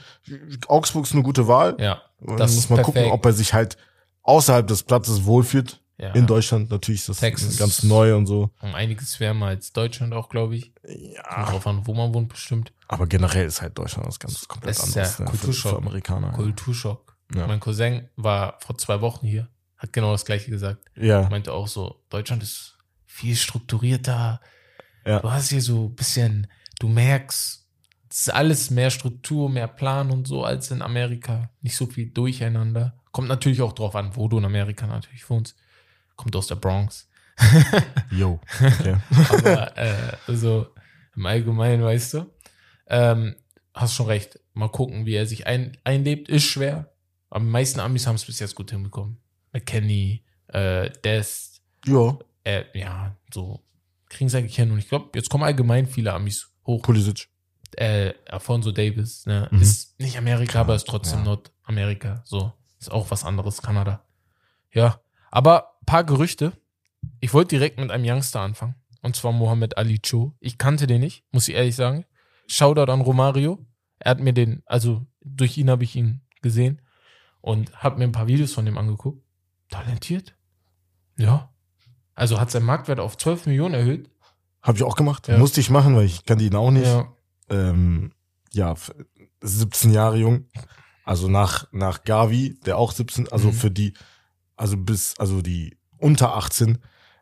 [0.67, 1.75] Augsburg ist eine gute Wahl.
[1.79, 2.85] ja, Man das muss perfekt.
[2.85, 3.77] gucken, ob er sich halt
[4.21, 5.81] außerhalb des Platzes wohlfühlt.
[5.97, 6.11] ja.
[6.11, 7.57] In Deutschland natürlich ist das Texas.
[7.57, 8.51] ganz neu und so.
[8.61, 10.73] Um einiges wärmer als Deutschland auch, glaube ich.
[10.87, 12.71] Ja, drauf an, wo man wohnt, bestimmt.
[12.87, 15.71] aber generell ist halt Deutschland was ganz komplett Das ist anderes ja ne, für, Kulturschock.
[15.71, 16.31] für Amerikaner.
[16.33, 17.15] Kulturschock.
[17.33, 17.47] Ja.
[17.47, 19.47] Mein Cousin war vor zwei Wochen hier,
[19.83, 20.89] hat genau das gleiche gesagt.
[20.95, 24.41] Ja, Meinte auch so, Deutschland ist viel strukturierter.
[25.05, 25.19] Ja.
[25.19, 26.47] Du hast hier so ein bisschen,
[26.79, 27.67] du merkst,
[28.09, 31.49] es ist alles mehr Struktur, mehr Plan und so als in Amerika.
[31.61, 32.95] Nicht so viel durcheinander.
[33.11, 35.57] Kommt natürlich auch drauf an, wo du in Amerika natürlich wohnst.
[36.15, 37.09] Kommt aus der Bronx.
[38.11, 38.39] yo.
[38.61, 38.97] Okay.
[39.29, 40.67] Aber äh, so
[41.15, 42.31] im Allgemeinen, weißt du.
[42.87, 43.35] Ähm,
[43.73, 44.39] hast schon recht.
[44.53, 46.29] Mal gucken, wie er sich ein, einlebt.
[46.29, 46.93] Ist schwer.
[47.31, 49.17] Aber die meisten Amis haben es bis jetzt gut hinbekommen.
[49.53, 53.63] McKenny, äh, Dest, ja, äh, ja, so
[54.13, 54.71] kriegen es eigentlich hin.
[54.71, 56.81] Und ich glaube, jetzt kommen allgemein viele Amis hoch.
[56.81, 57.29] Pulisic.
[57.75, 59.47] Äh, Alfonso Davis, ne?
[59.51, 59.61] Mhm.
[59.61, 61.25] Ist nicht Amerika, Klar, aber ist trotzdem ja.
[61.25, 62.21] Nordamerika.
[62.23, 62.53] So.
[62.79, 64.05] Ist auch was anderes, Kanada.
[64.71, 64.99] Ja.
[65.31, 66.53] Aber paar Gerüchte.
[67.19, 68.75] Ich wollte direkt mit einem Youngster anfangen.
[69.01, 70.33] Und zwar Mohamed Ali Cho.
[70.39, 72.05] Ich kannte den nicht, muss ich ehrlich sagen.
[72.47, 73.65] Shoutout an Romario.
[73.99, 76.81] Er hat mir den, also durch ihn habe ich ihn gesehen
[77.41, 79.23] und habe mir ein paar Videos von dem angeguckt.
[79.69, 80.35] Talentiert.
[81.17, 81.49] Ja.
[82.15, 84.09] Also hat sein Marktwert auf 12 Millionen erhöht.
[84.61, 85.27] Habe ich auch gemacht.
[85.27, 85.37] Ja.
[85.37, 86.85] Musste ich machen, weil ich kannte ihn auch nicht.
[86.85, 87.11] Ja.
[87.49, 88.13] Ähm,
[88.51, 88.93] ja, f-
[89.41, 90.47] 17 Jahre jung.
[91.05, 93.53] Also nach, nach Gavi, der auch 17, also Mhm.
[93.53, 93.93] für die,
[94.55, 96.77] also bis, also die unter 18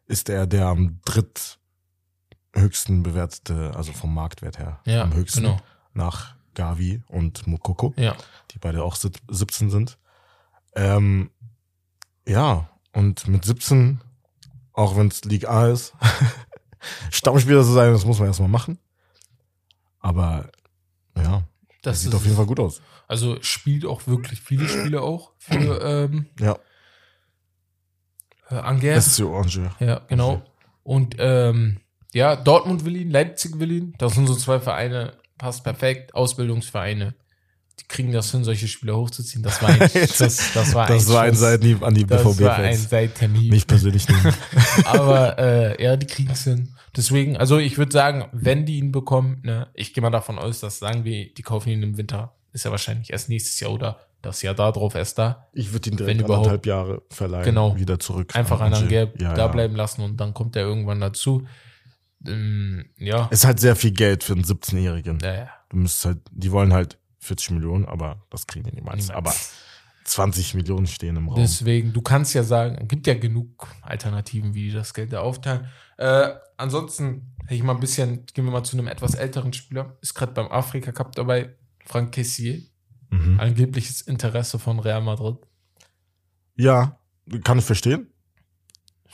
[0.06, 5.44] ist er der am dritthöchsten bewertete, also vom Marktwert her, Ja, am höchsten.
[5.44, 5.58] genau.
[5.94, 8.16] Nach Gavi und Mukoko, Ja.
[8.52, 9.98] die beide auch sieb- 17 sind.
[10.76, 11.32] Ähm,
[12.28, 14.02] ja, und mit 17,
[14.74, 15.94] auch wenn es League A ist,
[17.12, 18.80] Stammspieler zu sein, das muss man erstmal machen.
[20.00, 20.50] Aber
[21.16, 21.44] ja,
[21.82, 22.82] das Das sieht ist auf jeden Fall gut aus.
[23.08, 26.58] Also spielt auch wirklich viele Spiele auch für ähm, Ja,
[28.50, 29.16] äh, Angers.
[29.16, 29.72] SC Orange.
[29.80, 30.34] Ja, genau.
[30.34, 30.44] Okay.
[30.84, 31.78] Und ähm,
[32.14, 33.94] ja, Dortmund will ihn, Leipzig will ihn.
[33.98, 36.16] Das sind so zwei Vereine, passt perfekt.
[36.16, 37.14] Ausbildungsvereine.
[37.82, 39.44] Die kriegen das hin, solche Spieler hochzuziehen.
[39.44, 41.40] Das war ein, das, das war Das war ein Schuss.
[41.40, 42.90] Seitenhieb an die Das war ein BVB-Fans.
[42.90, 43.52] Seitenhieb.
[43.52, 44.34] Nicht persönlich nehmen.
[44.86, 46.70] Aber äh, ja, die kriegen es hin.
[46.96, 50.60] Deswegen, also ich würde sagen, wenn die ihn bekommen, ne, ich gehe mal davon aus,
[50.60, 54.00] dass sagen wir, die kaufen ihn im Winter, ist ja wahrscheinlich erst nächstes Jahr oder
[54.22, 55.48] das Jahr da drauf erst da.
[55.54, 56.48] Ich würde ihn Wenn direkt überhaupt.
[56.48, 57.46] anderthalb Jahre verleihen.
[57.46, 57.76] Genau.
[57.78, 58.36] Wieder zurück.
[58.36, 58.74] Einfach an.
[58.74, 59.48] Anger ja, da ja.
[59.48, 61.48] bleiben lassen und dann kommt er irgendwann dazu.
[62.28, 63.28] Ähm, ja.
[63.32, 65.20] Es ist halt sehr viel Geld für einen 17-Jährigen.
[65.24, 65.50] Ja, ja.
[65.70, 69.08] Du müsstest halt, die wollen halt 40 Millionen, aber das kriegen die niemals.
[69.08, 69.18] Niemals.
[69.18, 69.34] Aber
[70.04, 71.40] 20 Millionen stehen im Raum.
[71.40, 75.68] Deswegen, du kannst ja sagen, gibt ja genug Alternativen, wie die das Geld da aufteilen.
[75.98, 79.98] Äh, ansonsten hätte ich mal ein bisschen, gehen wir mal zu einem etwas älteren Spieler,
[80.02, 81.56] ist gerade beim Afrika Cup dabei,
[81.86, 82.62] Frank Kessier,
[83.12, 83.40] mhm.
[83.40, 85.38] angebliches Interesse von Real Madrid.
[86.56, 87.00] Ja,
[87.44, 88.08] kann ich verstehen.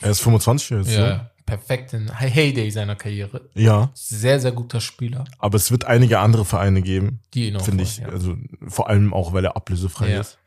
[0.00, 0.90] Er ist 25 jetzt.
[0.90, 1.30] Ja, Ja.
[1.48, 3.48] Perfekt in Heyday seiner Karriere.
[3.54, 7.64] ja, Sehr, sehr guter Spieler, aber es wird einige andere Vereine geben, die ihn auch
[7.64, 7.98] finde ich.
[7.98, 8.08] Ja.
[8.08, 10.20] Also vor allem auch, weil er ablösefrei Ja.
[10.20, 10.38] ist.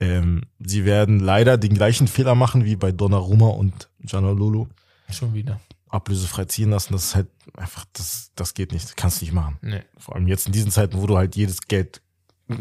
[0.00, 4.68] Ähm, sie werden leider den gleichen Fehler machen wie bei Donnarumma und Gianluolo.
[5.10, 5.60] Schon wieder.
[5.88, 6.92] Ablösefrei ziehen lassen.
[6.92, 8.84] Das ist halt einfach, das, das geht nicht.
[8.84, 9.56] Das kannst du nicht machen.
[9.62, 9.82] Nee.
[9.96, 12.02] Vor allem jetzt in diesen Zeiten, wo du halt jedes Geld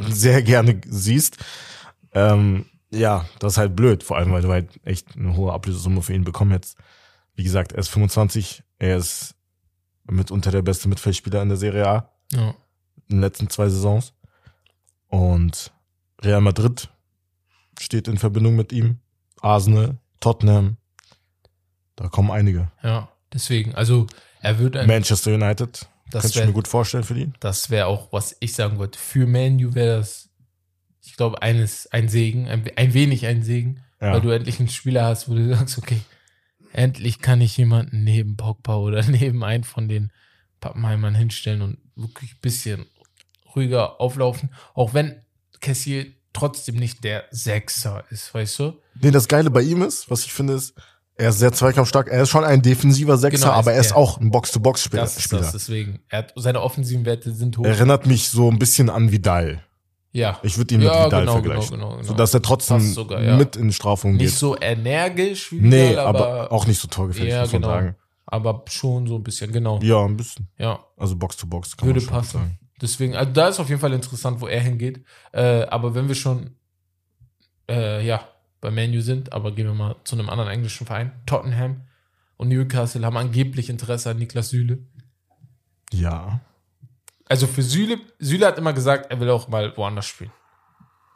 [0.09, 1.37] sehr gerne siehst.
[2.13, 4.03] Ähm, ja, das ist halt blöd.
[4.03, 6.77] Vor allem, weil du halt echt eine hohe Ablösesumme für ihn bekommen hättest.
[7.37, 8.63] Wie gesagt, er ist 25.
[8.79, 9.35] Er ist
[10.09, 12.49] mitunter der beste Mittelfeldspieler in der Serie A Ja.
[13.07, 14.13] in den letzten zwei Saisons.
[15.07, 15.71] Und
[16.21, 16.89] Real Madrid
[17.79, 18.99] steht in Verbindung mit ihm.
[19.41, 20.77] Arsenal, Tottenham.
[21.95, 22.71] Da kommen einige.
[22.83, 24.07] ja, deswegen, also
[24.41, 25.87] er wird ein, Manchester United.
[26.11, 27.31] das Könnte ich wäre mir gut vorstellen für die.
[27.39, 28.99] Das wäre auch, was ich sagen wollte.
[28.99, 30.29] Für Manu wäre das,
[31.01, 34.13] ich glaube, eines, ein Segen, ein, ein wenig ein Segen, Ja.
[34.13, 35.99] weil du endlich einen Spieler hast, wo du sagst, okay,
[36.77, 40.11] endlich kann ich jemanden neben Pogba oder neben einen von den
[40.59, 42.85] Pappenheimern hinstellen und wirklich ein bisschen
[43.55, 44.49] ruhiger auflaufen.
[44.73, 45.15] Auch wenn
[45.59, 48.79] Cassier trotzdem nicht der Sechser ist, weißt du?
[49.01, 50.75] Nee, das Geile bei ihm ist, was ich finde, ist,
[51.15, 52.09] er ist sehr zweikampfstark.
[52.09, 53.97] Er ist schon ein defensiver Sechser, Genau, er aber er ist der.
[53.97, 55.01] auch ein Box-to-Box-Spieler.
[55.01, 55.99] Das ist das, deswegen.
[56.09, 57.65] Er hat, seine offensiven Werte sind hoch.
[57.65, 59.63] Erinnert mich so ein bisschen an Vidal.
[60.17, 60.39] Ja.
[60.43, 61.69] Ich würde ihn mit Ja, Vidal genau, vergleichen.
[61.71, 62.07] genau, genau, genau.
[62.07, 63.37] So dass er trotzdem sogar, ja.
[63.37, 64.33] mit in Strafung Nicht geht.
[64.33, 67.73] so energisch wie nee, Vidal, aber, auch nicht so torgefährlich, Ja, muss man genau.
[67.73, 67.95] sagen.
[68.25, 69.79] aber schon so ein bisschen, genau.
[69.81, 70.47] Ja, ein bisschen.
[70.57, 72.37] Ja, Also Box-to-Box kann würde man passen.
[72.39, 72.59] sagen.
[72.81, 75.03] Deswegen, also da ist auf jeden Fall interessant, wo er hingeht.
[75.31, 76.51] Äh, aber wenn wir schon,
[77.69, 78.21] äh, ja,
[78.61, 81.11] bei Manu sind, aber gehen wir mal zu einem anderen englischen Verein.
[81.25, 81.81] Tottenham
[82.37, 84.79] und Newcastle haben angeblich Interesse an Niklas Süle.
[85.91, 86.41] Ja.
[87.29, 90.31] Also für Süle, Süle hat immer gesagt, er will auch mal woanders spielen.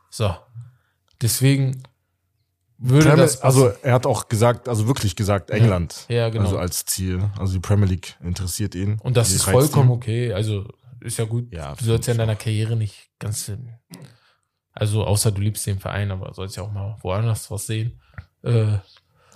[0.09, 0.35] So.
[1.21, 1.83] Deswegen
[2.77, 3.45] würde Premier, das passen.
[3.63, 6.05] also er hat auch gesagt, also wirklich gesagt, England.
[6.09, 6.45] Ja, genau.
[6.45, 7.29] Also als Ziel.
[7.37, 8.99] Also die Premier League interessiert ihn.
[8.99, 9.95] Und das ist vollkommen ihn.
[9.95, 10.33] okay.
[10.33, 10.67] Also
[10.99, 11.51] ist ja gut.
[11.53, 13.47] Ja, du sollst ja in deiner Karriere nicht ganz.
[13.49, 13.71] in-
[14.73, 18.01] Also außer du liebst den Verein, aber sollst ja auch mal woanders was sehen.
[18.43, 18.77] Äh,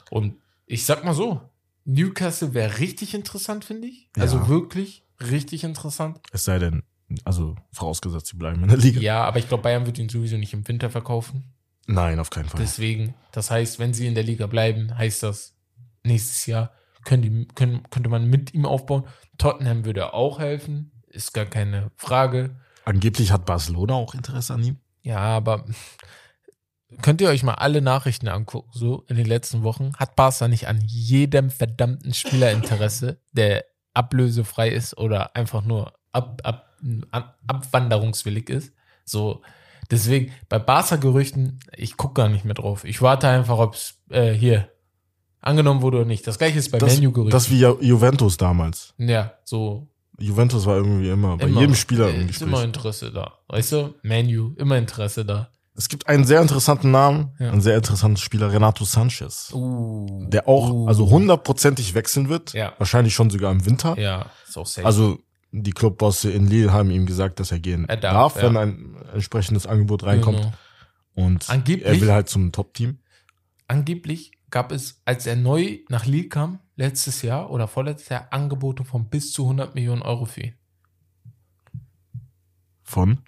[0.10, 0.36] und
[0.66, 1.42] ich sag mal so,
[1.86, 4.10] Newcastle wäre richtig interessant, finde ich.
[4.18, 4.48] Also Ja.
[4.48, 6.20] wirklich richtig interessant.
[6.32, 6.84] Es sei denn,
[7.24, 9.00] also vorausgesetzt, sie bleiben in der Liga.
[9.02, 11.54] Ja, aber ich glaube, Bayern wird ihn sowieso nicht im Winter verkaufen.
[11.88, 12.60] Nein, auf keinen Fall.
[12.60, 15.56] Deswegen, das heißt, wenn sie in der Liga bleiben, heißt das,
[16.04, 16.72] nächstes Jahr
[17.04, 19.04] können können, könnte man mit ihm aufbauen.
[19.38, 22.56] Tottenham würde auch helfen, ist gar keine Frage.
[22.84, 24.80] Angeblich hat Barcelona auch Interesse an ihm.
[25.04, 25.66] Ja, aber
[27.02, 29.96] könnt ihr euch mal alle Nachrichten angucken, so in den letzten Wochen.
[29.98, 36.42] Hat Barca nicht an jedem verdammten Spieler Interesse, der ablösefrei ist oder einfach nur ab,
[36.44, 36.72] ab,
[37.12, 38.74] ab, abwanderungswillig ist?
[39.06, 39.42] So,
[39.92, 42.84] deswegen, bei Barca-Gerüchten, ich gucke gar nicht mehr drauf.
[42.86, 44.70] Ich warte einfach, ob es äh, hier
[45.42, 46.26] angenommen wurde oder nicht.
[46.26, 47.32] Das gleiche ist bei Das, Menu-Gerüchten.
[47.32, 48.94] das wie Ju- Juventus damals.
[48.98, 52.66] Ja, so Juventus war irgendwie immer, bei immer, jedem Spieler äh, im ist immer Gespräch.
[52.68, 53.34] Interesse da.
[53.48, 53.94] Weißt du?
[54.02, 55.50] Menu, immer Interesse da.
[55.78, 57.52] Es gibt einen sehr interessanten Namen, Ja.
[57.52, 59.52] einen sehr interessanten Spieler, Renato Sanchez.
[59.54, 60.88] Uh, Der auch, uh.
[60.88, 62.54] also hundertprozentig wechseln wird.
[62.54, 62.74] Ja.
[62.78, 63.98] Wahrscheinlich schon sogar im Winter.
[64.00, 64.86] Ja, ist auch safe.
[64.88, 65.20] Also
[65.52, 68.62] die Clubbosse in Lille haben ihm gesagt, dass er gehen Er darf, darf, wenn ja.
[68.62, 70.38] ein entsprechendes Angebot reinkommt.
[70.40, 70.54] Genau.
[71.14, 73.00] Und Angeblich- er will halt zum Top-Team.
[73.68, 78.84] Angeblich gab es, als er neu nach Lille kam, letztes Jahr oder vorletztes Jahr, Angebote
[78.86, 80.54] von bis zu 100 Millionen Euro für ihn.
[82.84, 83.20] Von?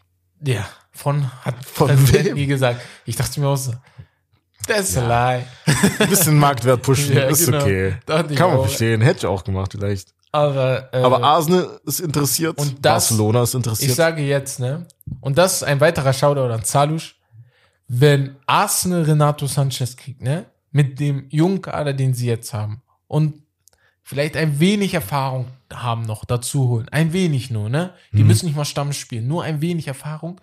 [0.45, 0.65] Ja,
[0.97, 2.33] von, hat Von Präsident wem?
[2.35, 2.81] nie gesagt.
[3.05, 3.73] Ich dachte mir auch so,
[4.67, 5.01] that's a
[5.35, 5.45] lie.
[5.99, 7.61] Ein bisschen Marktwert pushen, Ja, ist genau.
[7.61, 7.95] okay.
[8.29, 8.65] Ich Kann man auch.
[8.65, 9.01] verstehen.
[9.01, 10.13] Hätte ich auch gemacht vielleicht.
[10.31, 12.57] Aber, äh, Aber Arsenal ist interessiert.
[12.59, 13.95] und das- Barcelona ist ich interessiert.
[13.95, 14.85] sage jetzt, ne,
[15.21, 17.15] und das ist ein weiterer Shoutout an Zalusch,
[17.87, 23.41] wenn Arsenal Renato Sanchez kriegt, ne, mit dem jungen Kader, den sie jetzt haben und
[24.03, 28.27] vielleicht ein wenig Erfahrung haben noch dazu holen, ein wenig nur, ne, die Mhm.
[28.27, 30.41] müssen nicht mal Stamm spielen, nur ein wenig Erfahrung,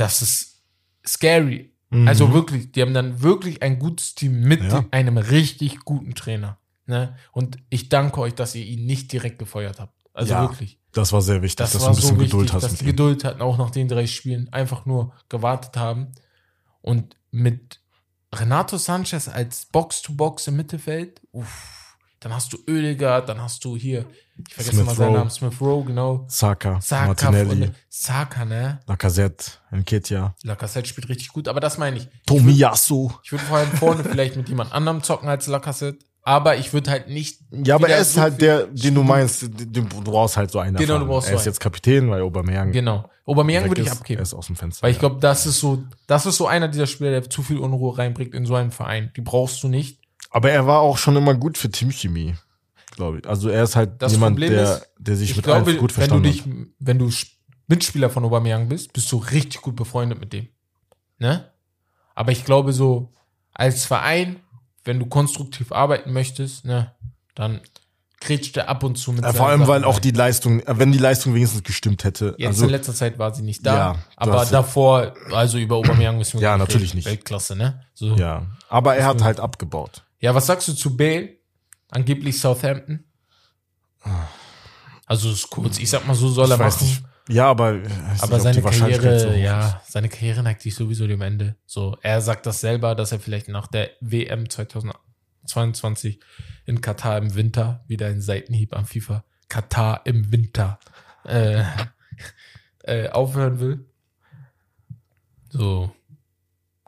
[0.00, 0.62] das ist
[1.06, 1.72] scary.
[1.90, 2.06] Mhm.
[2.08, 4.84] Also wirklich, die haben dann wirklich ein gutes Team mit Ja.
[4.90, 6.58] einem richtig guten Trainer.
[6.86, 7.16] Ne?
[7.32, 9.94] Und ich danke euch, dass ihr ihn nicht direkt gefeuert habt.
[10.14, 10.78] Also Ja, wirklich.
[10.92, 12.74] das war sehr wichtig, Das dass war du ein bisschen so wichtig, Geduld hast dass
[12.74, 12.90] die ihm.
[12.90, 16.08] Geduld hatten, auch nach den drei Spielen einfach nur gewartet haben.
[16.80, 17.80] Und mit
[18.34, 21.77] Renato Sanchez als Box-to-Box im Mittelfeld, uff,
[22.20, 24.04] dann hast du Oedegaard, dann hast du hier,
[24.46, 25.18] ich vergesse Smith mal seinen Rowe.
[25.18, 26.24] Namen, Smith Rowe, genau.
[26.28, 28.80] Saka, Saka, Martinelli, Saka, ne?
[28.86, 32.08] Lacazette, Nketiah, Lacazette spielt richtig gut, aber das meine ich.
[32.26, 33.10] Tomiyasu.
[33.22, 36.90] Ich würde vor allem vorne vielleicht mit jemand anderem zocken als Lacazette, aber ich würde
[36.90, 37.40] halt nicht.
[37.52, 40.50] Ja, aber er ist so halt der, den du meinst, den, den- du brauchst halt
[40.50, 41.08] so einen Genau, du erfahren.
[41.08, 41.52] brauchst Er so ist einen.
[41.52, 43.08] jetzt Kapitän, weil Aubameyang Genau.
[43.24, 43.92] Aubameyang würde ich ist.
[43.94, 44.22] Er abgeben.
[44.22, 44.82] ist aus dem Fenster.
[44.82, 47.58] Weil ich glaube, das ist so, das ist so einer dieser Spieler, der zu viel
[47.58, 49.12] Unruhe reinbringt in so einen Verein.
[49.16, 50.00] Die brauchst du nicht.
[50.30, 52.34] Aber er war auch schon immer gut für Teamchemie,
[52.90, 53.26] glaube ich.
[53.28, 55.78] Also er ist halt Das jemand, Problem der, ist, der sich Ich mit glaube, allen
[55.78, 56.48] gut wenn du verstanden dich, hat.
[56.80, 57.10] wenn du
[57.66, 60.48] Mitspieler von Aubameyang bist, bist du richtig gut befreundet mit dem.
[61.18, 61.50] Ne?
[62.14, 63.12] Aber ich glaube so,
[63.52, 64.36] als Verein,
[64.84, 66.92] wenn du konstruktiv arbeiten möchtest, ne,
[67.34, 67.60] dann
[68.20, 70.02] kretscht er ab und zu mit Ja, vor allem, weil Sachen auch rein.
[70.02, 72.34] die Leistung, wenn die Leistung wenigstens gestimmt hätte.
[72.38, 76.18] Jetzt also, in letzter Zeit war sie nicht da, Ja, aber davor, also über Aubameyang
[76.18, 76.96] müssen wir Ja, natürlich reden.
[76.98, 77.06] nicht.
[77.06, 77.80] Weltklasse, ne?
[77.94, 78.16] So.
[78.16, 78.46] ja.
[78.68, 80.02] Aber er hat halt abgebaut.
[80.20, 81.36] Ja, was sagst du zu Bale?
[81.90, 83.04] Angeblich Southampton.
[85.06, 86.86] Also ist kurz, ich sag mal, so soll Ich er machen.
[86.86, 87.02] nicht.
[87.28, 91.20] Ja, aber, nicht, Aber ob seine Karriere, so ja, seine Karriere neigt sich sowieso dem
[91.20, 91.56] Ende.
[91.66, 96.20] So, er sagt das selber, dass er vielleicht nach der WM 2022
[96.64, 100.78] in Katar im Winter wieder ein Seitenhieb am FIFA Katar im Winter
[101.24, 101.64] äh,
[102.84, 103.84] äh, aufhören will.
[105.50, 105.94] So,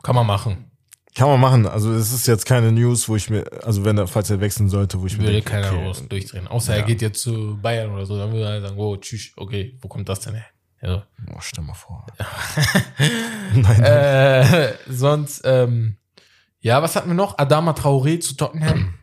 [0.01, 0.70] kann man machen.
[1.13, 1.65] Kann man machen.
[1.67, 4.69] Also es ist jetzt keine News, wo ich mir, also wenn er, falls er wechseln
[4.69, 6.47] sollte, wo ich mir Würde denke, keiner okay, raus durchdrehen.
[6.47, 6.85] Außer er Ja.
[6.85, 10.07] geht jetzt zu Bayern oder so, dann würde er sagen, oh, tschüss, okay, wo kommt
[10.07, 10.45] das denn her?
[10.81, 11.05] Ja.
[11.29, 12.07] Oh, stell mal vor.
[13.53, 13.83] Nein.
[13.83, 15.97] äh, sonst, ähm,
[16.61, 17.37] ja, was hatten wir noch?
[17.37, 18.93] Adama Traoré zu Tottenham.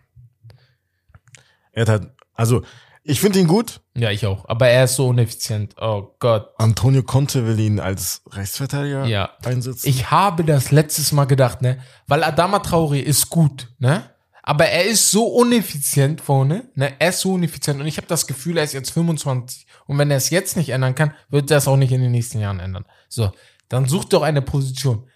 [1.72, 2.62] Er hat halt, also
[3.04, 3.80] ich finde ihn gut.
[3.94, 4.44] ja, ich auch.
[4.48, 5.74] Aber er ist so uneffizient.
[5.80, 6.50] Oh Gott.
[6.58, 9.30] Antonio Conte will ihn als Rechtsverteidiger Ja.
[9.44, 9.88] einsetzen.
[9.88, 11.78] Ich habe das letztes Mal gedacht, ne?
[12.06, 14.04] Weil Adama Traoré ist gut, ne?
[14.42, 16.92] Aber er ist so uneffizient vorne, ne?
[16.98, 20.10] Er ist so uneffizient und ich habe das Gefühl, er ist jetzt 25 und wenn
[20.10, 22.60] er es jetzt nicht ändern kann, wird er es auch nicht in den nächsten Jahren
[22.60, 22.84] ändern.
[23.08, 23.30] So,
[23.68, 25.06] dann such doch eine Position.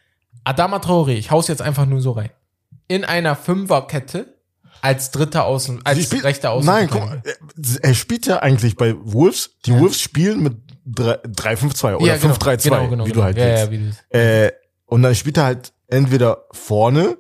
[0.44, 2.30] Adama Traoré, ich hau's jetzt einfach nur so rein.
[2.88, 4.31] In einer Fünferkette
[4.82, 6.66] als dritter Außen, als Sie spielt- rechter Außen.
[6.66, 9.52] Nein, guck mal, er- er spielt ja eigentlich bei Wolves.
[9.64, 9.80] Die Ja.
[9.80, 13.20] Wolves spielen mit 3-5-2 oder Ja, genau, 5-3-2, genau, genau, wie genau.
[13.20, 13.64] du halt ja, willst.
[13.64, 14.52] ja, wie du Äh,
[14.86, 17.16] und dann spielt er halt entweder vorne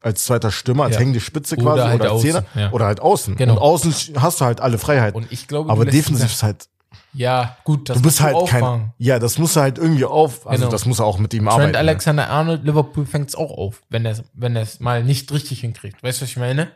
[0.00, 3.36] als zweiter Stürmer, als hängende Spitze Oder quasi, halt oder als Zehner, oder halt außen.
[3.36, 3.54] Genau.
[3.54, 5.20] Und außen hast du halt alle Freiheiten.
[5.22, 6.68] Und ich glaube, Aber du defensiv ist halt,
[7.14, 8.80] Ja, gut, das du bist halt auffangen.
[8.80, 10.70] kein, ja, das muss er halt irgendwie auf, also Genau.
[10.70, 11.72] das muss er auch mit ihm Trent arbeiten.
[11.72, 11.78] ne?
[11.78, 16.02] Alexander-Arnold, Liverpool fängt's auch auf, wenn er wenn es mal nicht richtig hinkriegt.
[16.02, 16.68] Weißt du, was ich meine?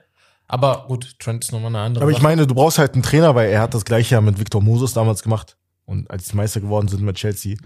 [0.53, 2.25] Aber gut, Trent ist nochmal eine andere Aber ich Sache.
[2.27, 4.93] meine, du brauchst halt einen Trainer, weil er hat das gleiche ja mit Victor Moses
[4.93, 5.57] damals gemacht.
[5.87, 7.57] Und als die Meister geworden sind mit Chelsea.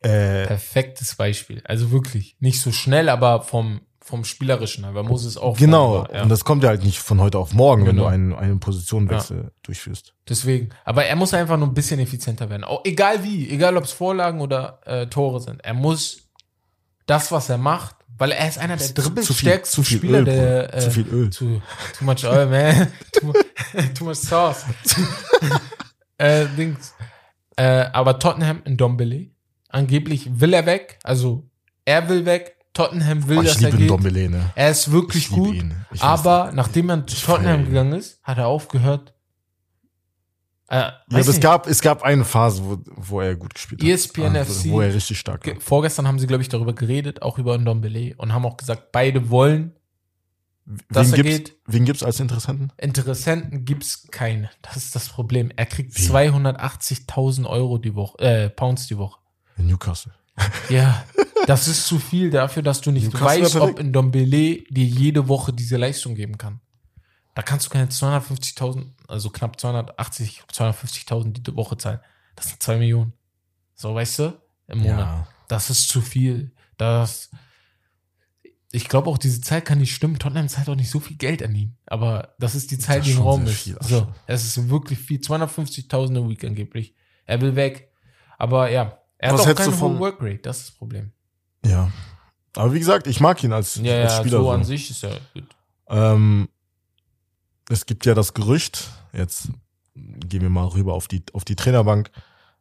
[0.00, 1.62] Äh, Perfektes Beispiel.
[1.64, 2.36] Also wirklich.
[2.38, 4.84] Nicht so schnell, aber vom, vom Spielerischen.
[4.84, 5.56] Aber Moses auch.
[5.56, 6.06] genau.
[6.12, 6.22] Ja.
[6.22, 8.08] Und das kommt ja halt nicht von heute auf morgen, wenn Genau.
[8.08, 10.14] du einen, einen Positionenwechsel durchführst.
[10.28, 10.70] Deswegen.
[10.84, 12.64] Aber er muss einfach nur ein bisschen effizienter werden.
[12.64, 13.48] Auch egal wie.
[13.50, 15.64] Egal, ob es Vorlagen oder äh, Tore sind.
[15.64, 16.28] Er muss
[17.06, 20.62] das, was er macht, weil er ist einer der dribbelstärksten zu viel Spieler Öl, der
[20.68, 20.78] Bruder.
[20.78, 21.30] Zu viel Öl.
[21.30, 21.62] Too,
[21.98, 22.88] too much oil, man.
[23.12, 23.32] too,
[23.94, 24.64] too much sauce.
[26.18, 26.92] äh, Dings.
[27.56, 29.30] Äh, aber Tottenham in Dombele.
[29.70, 30.98] Angeblich will er weg.
[31.02, 31.48] Also
[31.84, 32.56] er will weg.
[32.72, 33.80] Tottenham will, Oh, dass er geht.
[33.80, 34.50] Ndombele, ne?
[34.54, 35.54] Er ist wirklich Ich liebe gut.
[35.56, 35.74] ihn.
[35.98, 39.12] Aber nachdem er zu Tottenham gegangen ist, hat er aufgehört.
[40.70, 43.88] Äh, Ja, aber es gab, es gab eine Phase, wo, wo er gut gespielt hat.
[43.88, 44.70] ESPN Also, FC.
[44.70, 45.52] Wo er richtig stark war.
[45.54, 48.92] Ge- Vorgestern haben sie, glaube ich, darüber geredet, auch über Ndombele und haben auch gesagt,
[48.92, 49.72] beide wollen.
[50.88, 51.58] dass Wen er gibt's, geht.
[51.66, 52.72] wen gibt's als Interessenten?
[52.78, 54.50] Interessenten gibt's keine.
[54.62, 55.50] Das ist das Problem.
[55.56, 56.02] Er kriegt Wie?
[56.08, 59.18] 280.000 Euro die Woche, äh, Pounds die Woche.
[59.56, 60.12] In Newcastle.
[60.70, 61.04] Ja,
[61.46, 65.26] das ist zu viel dafür, dass du nicht Newcastle weißt, ob in Dombele dir jede
[65.28, 66.60] Woche diese Leistung geben kann.
[67.34, 72.00] Da kannst du keine 250.000, also knapp 280, 250.000 die Woche zahlen.
[72.36, 73.12] Das sind zwei Millionen.
[73.74, 74.98] So, weißt du, im Monat.
[74.98, 75.28] Ja.
[75.48, 76.52] Das ist zu viel.
[76.76, 77.30] Das,
[78.72, 80.18] ich glaube auch, diese Zahl kann nicht stimmen.
[80.18, 81.76] Tottenham zahlt auch nicht so viel Geld an ihn.
[81.86, 83.62] Aber das ist die Das die im Raum ist.
[83.62, 85.18] viel, so, es ist wirklich viel.
[85.20, 86.94] 250.000 a Week angeblich.
[87.26, 87.90] Er will weg.
[88.38, 90.38] Aber ja, er Was hat auch keine hohe Workrate.
[90.38, 91.12] Das ist das Problem.
[91.64, 91.90] Ja.
[92.56, 94.38] Aber wie gesagt, ich mag ihn als, Ja, als ja, Spieler.
[94.38, 94.50] so so.
[94.50, 95.44] an sich ist er gut.
[95.88, 96.48] Ähm,
[97.68, 99.48] es gibt ja das Gerücht, jetzt
[99.94, 102.10] gehen wir mal rüber auf die, auf die Trainerbank,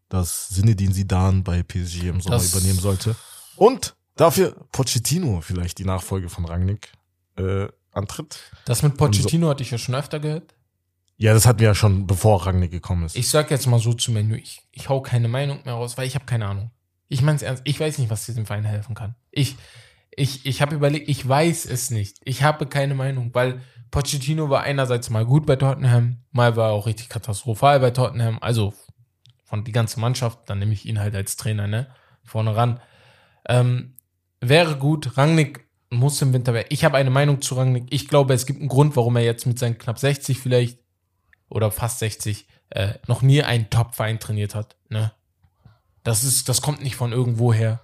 [0.09, 3.15] dass Zinedine Zidane bei PSG im Sommer Das- übernehmen sollte.
[3.55, 6.91] Und dafür Pochettino vielleicht die Nachfolge von Rangnick
[7.37, 8.39] äh, antritt.
[8.65, 10.53] Das mit Pochettino hatte ich ja schon öfter gehört.
[11.17, 13.17] Ja, das hatten wir ja schon, bevor Rangnick gekommen ist.
[13.17, 16.07] Ich sag jetzt mal so zu Menu, ich, ich hau keine Meinung mehr raus, weil
[16.07, 16.71] ich habe keine Ahnung.
[17.09, 19.15] Ich mein's ernst, ich weiß nicht, was diesem Verein helfen kann.
[19.31, 19.57] Ich,
[20.15, 22.17] ich, ich habe überlegt, ich weiß es nicht.
[22.23, 26.73] Ich habe keine Meinung, weil Pochettino war einerseits mal gut bei Tottenham, mal war er
[26.73, 28.37] auch richtig katastrophal bei Tottenham.
[28.41, 28.73] Also
[29.43, 31.87] von die ganze Mannschaft, dann nehme ich ihn halt als Trainer, ne?
[32.23, 32.79] Vorne ran.
[33.47, 33.95] Ähm,
[34.41, 36.67] wäre gut, Rangnick muss im Winter weg.
[36.69, 37.87] Ich habe eine Meinung zu Rangnick.
[37.89, 40.79] Ich glaube, es gibt einen Grund, warum er jetzt mit seinen knapp 60 vielleicht
[41.49, 44.75] oder fast 60 äh, noch nie einen Top-Verein trainiert hat.
[44.89, 45.11] Ne?
[46.03, 47.81] Das ist, das kommt nicht von irgendwo her.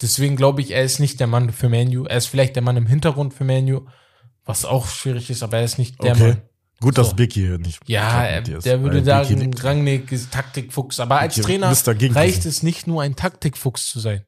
[0.00, 2.04] Deswegen glaube ich, er ist nicht der Mann für Manu.
[2.04, 3.86] Er ist vielleicht der Mann im Hintergrund für Manu,
[4.48, 6.28] was auch schwierig ist, aber er ist nicht der Okay.
[6.28, 6.42] Mann.
[6.80, 7.02] Gut, So.
[7.02, 7.80] dass Biki hier nicht.
[7.86, 9.52] Ja, er, ist, der würde sagen.
[9.54, 11.00] Rangnick ist Taktikfuchs.
[11.00, 11.70] Aber als Trainer
[12.14, 14.24] reicht es nicht nur ein Taktikfuchs zu sein.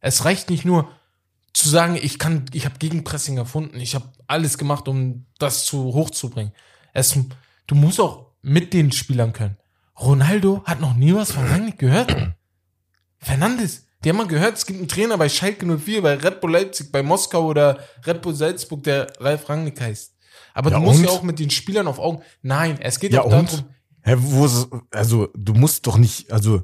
[0.00, 0.90] Es reicht nicht nur
[1.54, 5.94] zu sagen, ich kann, ich habe Gegenpressing erfunden, ich habe alles gemacht, um das zu
[5.94, 6.52] hochzubringen.
[6.92, 7.16] Es,
[7.66, 9.56] du musst auch mit den Spielern können.
[9.98, 12.14] Ronaldo hat noch nie was von Rangnick gehört.
[13.18, 16.52] Fernandes, die haben mal gehört, es gibt einen Trainer bei Schalke 04, bei Red Bull
[16.52, 20.12] Leipzig, bei Moskau oder Red Bull Salzburg, der Ralf Rangnick heißt.
[20.54, 21.04] Aber Ja, du musst und?
[21.06, 22.22] ja auch mit den Spielern auf Augen.
[22.42, 23.52] Nein, es geht Ja, auch und?
[23.52, 23.64] darum,
[24.04, 26.62] Hä, wo ist, also, du musst doch nicht, also,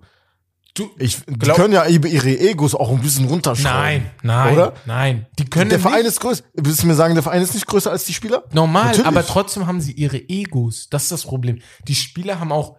[0.75, 3.73] du, ich, die Glaub- können ja ihre Egos auch ein bisschen runterschrauben.
[3.73, 4.75] Nein, nein, Oder?
[4.87, 5.27] nein.
[5.39, 6.43] Die können Der Verein nicht, ist größer.
[6.55, 8.43] Willst du mir sagen, der Verein ist nicht größer als die Spieler?
[8.53, 9.07] normal, Natürlich.
[9.07, 10.89] aber trotzdem haben sie ihre Egos.
[10.91, 11.61] Das ist das Problem.
[11.87, 12.77] Die Spieler haben auch.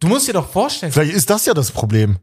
[0.00, 0.92] Du musst dir doch vorstellen.
[0.92, 2.18] Vielleicht ist das ja das Problem.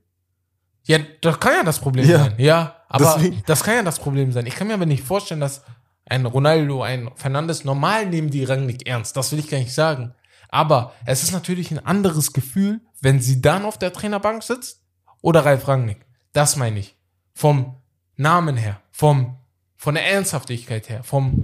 [0.83, 2.19] Ja, das kann ja das Problem Ja.
[2.19, 2.33] sein.
[2.37, 3.43] Ja, aber Deswegen.
[3.45, 4.45] das kann ja das Problem sein.
[4.45, 5.63] Ich kann mir aber nicht vorstellen, dass
[6.05, 9.15] ein Ronaldo, ein Fernandes normal nehmen die Rangnick ernst.
[9.15, 10.13] Das will ich gar nicht sagen.
[10.49, 14.81] Aber es ist natürlich ein anderes Gefühl, wenn sie dann auf der Trainerbank sitzt
[15.21, 16.05] oder Ralf Rangnick.
[16.33, 16.97] Das meine ich.
[17.33, 17.77] Vom
[18.17, 19.37] Namen her, vom,
[19.77, 21.43] von der Ernsthaftigkeit her, vom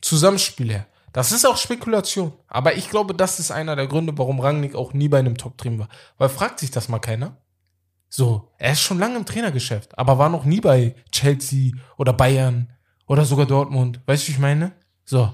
[0.00, 0.86] Zusammenspiel her.
[1.12, 2.32] Das ist auch Spekulation.
[2.46, 5.78] Aber ich glaube, das ist einer der Gründe, warum Rangnick auch nie bei einem Top-Team
[5.80, 5.88] war.
[6.18, 7.36] Weil fragt sich das mal keiner.
[8.08, 12.70] So, er ist schon lange im Trainergeschäft, aber war noch nie bei Chelsea oder Bayern
[13.06, 14.00] oder sogar Dortmund.
[14.06, 14.72] Weißt du, wie ich meine?
[15.04, 15.32] So.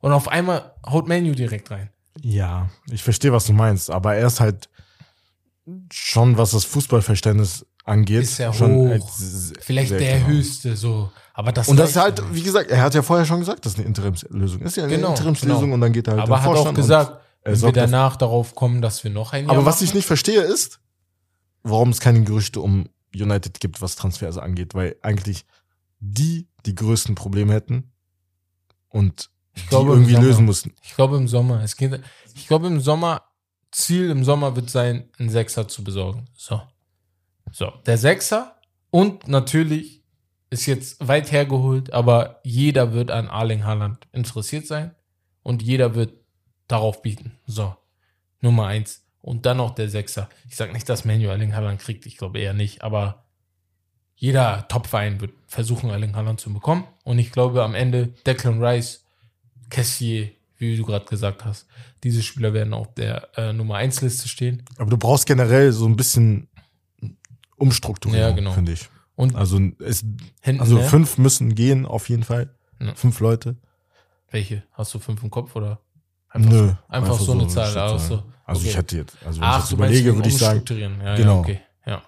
[0.00, 1.90] Und auf einmal haut Menu direkt rein.
[2.20, 4.68] Ja, ich verstehe, was du meinst, aber er ist halt
[5.92, 8.88] schon, was das Fußballverständnis angeht, Ist er schon hoch.
[8.90, 10.28] halt s- Vielleicht der klar.
[10.28, 11.10] höchste, so.
[11.32, 13.72] Aber das Und das ist halt, wie gesagt, er hat ja vorher schon gesagt, das
[13.72, 14.60] ist eine Interimslösung.
[14.62, 15.74] Ist ja eine Genau, Interimslösung genau.
[15.74, 18.16] und dann geht er halt aber hat auch Vorstand gesagt, und er wenn wir danach
[18.16, 19.84] darauf kommen, dass wir noch ein Jahr Aber was machen.
[19.84, 20.80] ich nicht verstehe ist,
[21.64, 25.44] warum es keine Gerüchte um United gibt, was Transfers angeht, weil eigentlich
[25.98, 27.92] die die größten Probleme hätten
[28.88, 30.74] und die glaube, im irgendwie lösen mussten.
[30.82, 31.62] Ich glaube im Sommer.
[31.62, 32.00] Es geht,
[32.34, 33.22] ich glaube im Sommer,
[33.70, 36.26] Ziel im Sommer wird sein, einen Sechser zu besorgen.
[36.34, 36.60] So.
[37.52, 37.72] So.
[37.86, 38.56] Der Sechser
[38.90, 40.02] und natürlich
[40.50, 44.94] ist jetzt weit hergeholt, aber jeder wird an Arling Haaland interessiert sein
[45.42, 46.14] und jeder wird
[46.68, 47.38] darauf bieten.
[47.46, 47.76] So.
[48.40, 49.03] Nummer eins.
[49.24, 50.28] Und dann noch der Sechser.
[50.50, 53.24] Ich sage nicht, dass Manu Erling Haaland kriegt, ich glaube eher nicht, aber
[54.16, 56.84] jeder Topverein wird versuchen, Erling Haaland zu bekommen.
[57.04, 59.02] Und ich glaube am Ende Declan Rice,
[59.70, 61.66] Cassier, wie du gerade gesagt hast,
[62.02, 64.62] diese Spieler werden auf der äh, Nummer 1 Liste stehen.
[64.76, 66.48] Aber du brauchst generell so ein bisschen
[67.56, 68.52] Umstrukturierung, Ja, genau.
[68.52, 68.90] finde ich.
[69.16, 70.04] Und Also es,
[70.42, 70.84] hinten, also ne?
[70.84, 72.54] fünf müssen gehen auf jeden Fall.
[72.78, 72.94] Ja.
[72.94, 73.56] Fünf Leute.
[74.30, 74.64] Welche?
[74.72, 75.80] Hast du fünf im Kopf oder?
[76.36, 76.68] Nö.
[76.68, 77.66] So, einfach, so eine Zahl.
[77.66, 77.92] Stückzahl.
[77.92, 78.68] Also, Also okay.
[78.70, 80.62] ich hätte jetzt, also wenn Ach, ich jetzt überlege, würde ich sagen.
[81.02, 81.34] Ja, Genau.
[81.34, 81.60] Ja, okay.
[81.86, 82.02] Ja.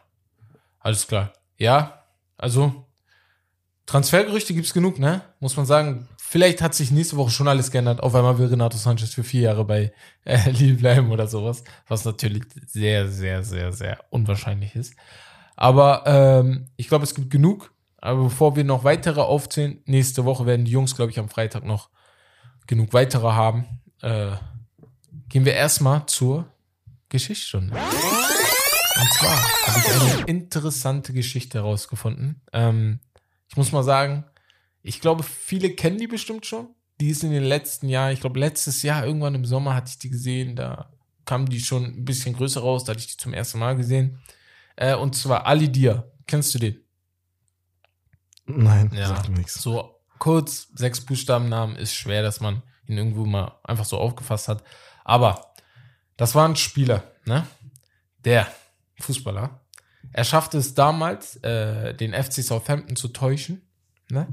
[0.81, 1.33] Alles klar.
[1.59, 2.03] Ja,
[2.37, 2.87] also
[3.87, 5.23] Transfergerüchte gibt's genug, ne?
[5.41, 6.09] Muss man sagen.
[6.19, 8.03] Vielleicht hat sich nächste Woche schon alles geändert.
[8.03, 9.93] Auf einmal will Renato Sanchez für vier Jahre bei
[10.25, 11.63] äh, Lille bleiben oder sowas.
[11.87, 14.95] Was natürlich sehr, sehr, sehr, sehr unwahrscheinlich ist.
[15.55, 17.73] Aber ähm, ich glaube, es gibt genug.
[17.99, 21.65] Aber bevor wir noch weitere aufzählen, nächste Woche werden die Jungs, glaube ich, am Freitag
[21.65, 21.91] noch
[22.67, 23.67] genug weitere haben.
[24.03, 24.37] Äh,
[25.29, 26.47] gehen wir erstmal zur
[27.09, 27.75] Geschichtsstunde.
[27.77, 32.41] Und zwar habe ich eine interessante Geschichte herausgefunden.
[32.53, 33.01] Ähm,
[33.49, 34.25] ich muss mal sagen,
[34.83, 36.69] ich glaube, viele kennen die bestimmt schon.
[37.01, 39.99] Die ist in den letzten Jahren, ich glaube, letztes Jahr, irgendwann im Sommer hatte ich
[39.99, 40.57] die gesehen.
[40.57, 40.91] Da
[41.27, 42.85] kam die schon ein bisschen größer raus.
[42.85, 44.19] Da hatte ich die zum ersten Mal gesehen.
[44.77, 46.05] Äh, und zwar Ali Dia.
[46.27, 46.81] Kennst du den?
[48.47, 49.09] nein, Ja.
[49.09, 49.55] sagt nichts.
[49.55, 54.63] So kurz, sechs Buchstabennamen ist schwer, dass man ihn irgendwo mal einfach so aufgefasst hat.
[55.05, 55.53] Aber
[56.17, 57.47] das war ein Spieler, ne?
[58.25, 58.47] Der
[59.01, 59.61] Fußballer.
[60.13, 63.63] Er schaffte es damals, äh, den FC Southampton zu täuschen,
[64.09, 64.27] ne?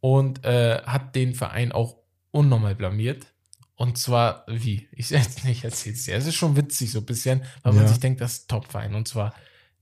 [0.00, 1.96] Und äh, hat den Verein auch
[2.30, 3.26] unnormal blamiert.
[3.74, 4.88] Und zwar wie?
[4.92, 5.10] Ich
[5.44, 6.16] nicht erzähl's dir.
[6.16, 7.88] Es ist schon witzig so ein bisschen, weil man Ja.
[7.88, 8.94] sich denkt, das ist ein Top-Verein.
[8.94, 9.34] Und zwar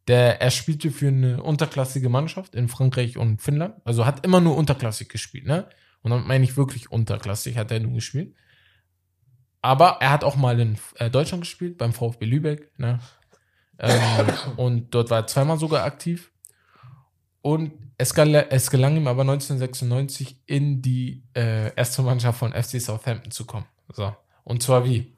[0.08, 3.74] der, er spielte für eine unterklassige Mannschaft in Frankreich und Finnland.
[3.84, 5.66] Also hat immer nur unterklassig gespielt, ne?
[6.04, 8.34] Und dann meine ich wirklich unterklassig hat er nur gespielt.
[9.62, 13.00] Aber er hat auch mal in äh, Deutschland gespielt, beim VfB Lübeck, ne?
[13.78, 14.26] Ähm,
[14.56, 16.30] und dort war er zweimal sogar aktiv.
[17.40, 23.30] Und es, es gelang ihm aber 1996 in die äh, erste Mannschaft von FC Southampton
[23.30, 23.66] zu kommen.
[23.90, 24.14] So.
[24.44, 25.14] Und zwar wie?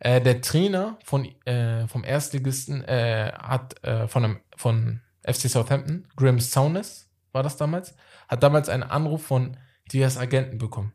[0.00, 6.06] Äh, der Trainer von, äh, vom Erstligisten äh, hat äh, von, einem, von FC Southampton,
[6.16, 7.94] Graham Souness war das damals,
[8.28, 9.56] hat damals einen Anruf von
[9.92, 10.92] Dias Agenten bekommen.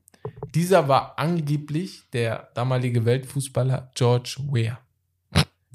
[0.53, 4.79] Dieser war angeblich der damalige Weltfußballer George Weah.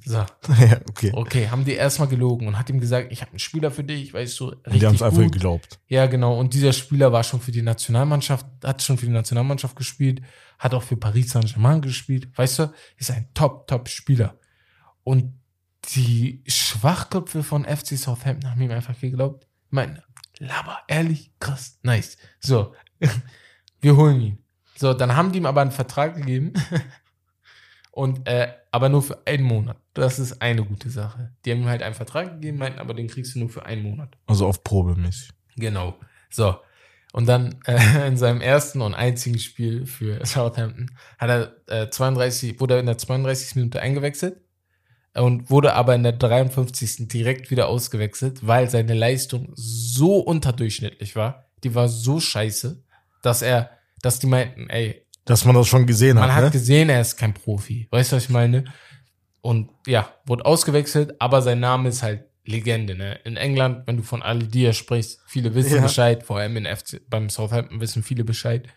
[0.05, 0.19] So,
[0.61, 1.11] ja, okay.
[1.13, 4.15] okay, haben die erstmal gelogen und hat ihm gesagt, ich habe einen Spieler für dich,
[4.15, 5.81] weißt du, Und die haben es richtig einfach geglaubt.
[5.89, 6.39] Ja, genau.
[6.39, 10.23] Und dieser Spieler war schon für die Nationalmannschaft, hat schon für die Nationalmannschaft gespielt,
[10.61, 12.29] hat auch für Paris Saint-Germain gespielt.
[12.39, 14.39] Weißt du, ist ein Top, Top Spieler.
[15.03, 15.41] Und
[15.95, 19.49] die Schwachköpfe von FC Southampton haben ihm einfach geglaubt.
[19.67, 20.05] Ich meine,
[20.39, 22.17] laber, ehrlich, krass, nice.
[22.39, 22.75] So,
[23.81, 24.39] wir holen ihn.
[24.77, 26.53] So, dann haben die ihm aber einen Vertrag gegeben.
[27.91, 29.79] Und, äh, aber nur für einen Monat.
[29.95, 31.33] Das ist eine gute Sache.
[31.45, 33.83] Die haben ihm halt einen Vertrag gegeben, meinten, aber den kriegst du nur für einen
[33.83, 34.19] Monat.
[34.27, 35.31] Also auf Probe mäßig.
[35.57, 35.99] Genau.
[36.29, 36.57] So.
[37.15, 41.31] Und dann äh, in seinem ersten und einzigen Spiel für Southampton hat
[41.69, 43.57] er äh, 32, wurde er in der 32.
[43.57, 44.43] Minute eingewechselt
[45.15, 47.09] und wurde aber in der 53.
[47.09, 51.51] direkt wieder ausgewechselt, weil seine Leistung so unterdurchschnittlich war.
[51.65, 52.85] Die war so scheiße,
[53.27, 53.71] dass er,
[54.03, 56.51] dass die meinten, ey, Dass man das schon gesehen man hat, hat ne?
[56.51, 57.89] gesehen, er ist kein Profi.
[57.91, 58.65] Weißt du, was ich meine?
[59.41, 63.19] Und ja, wurde ausgewechselt, aber sein Name ist halt Legende, ne?
[63.25, 65.83] In England, wenn du von Ali Dia sprichst, viele wissen Ja.
[65.83, 68.69] Bescheid, vor allem in FC, beim Southampton wissen viele Bescheid.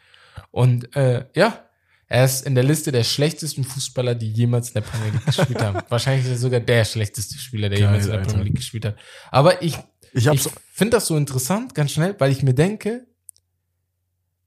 [0.51, 1.65] Und äh, ja,
[2.07, 5.61] er ist in der Liste der schlechtesten Fußballer, die jemals in der Premier League gespielt
[5.61, 5.79] haben.
[5.89, 8.29] Wahrscheinlich ist er sogar der schlechteste Spieler, der Geil, jemals in der Alter.
[8.31, 8.95] Premier League gespielt hat.
[9.29, 9.77] Aber ich,
[10.13, 10.41] Ich ich
[10.73, 13.05] finde das so interessant, ganz schnell, weil ich mir denke,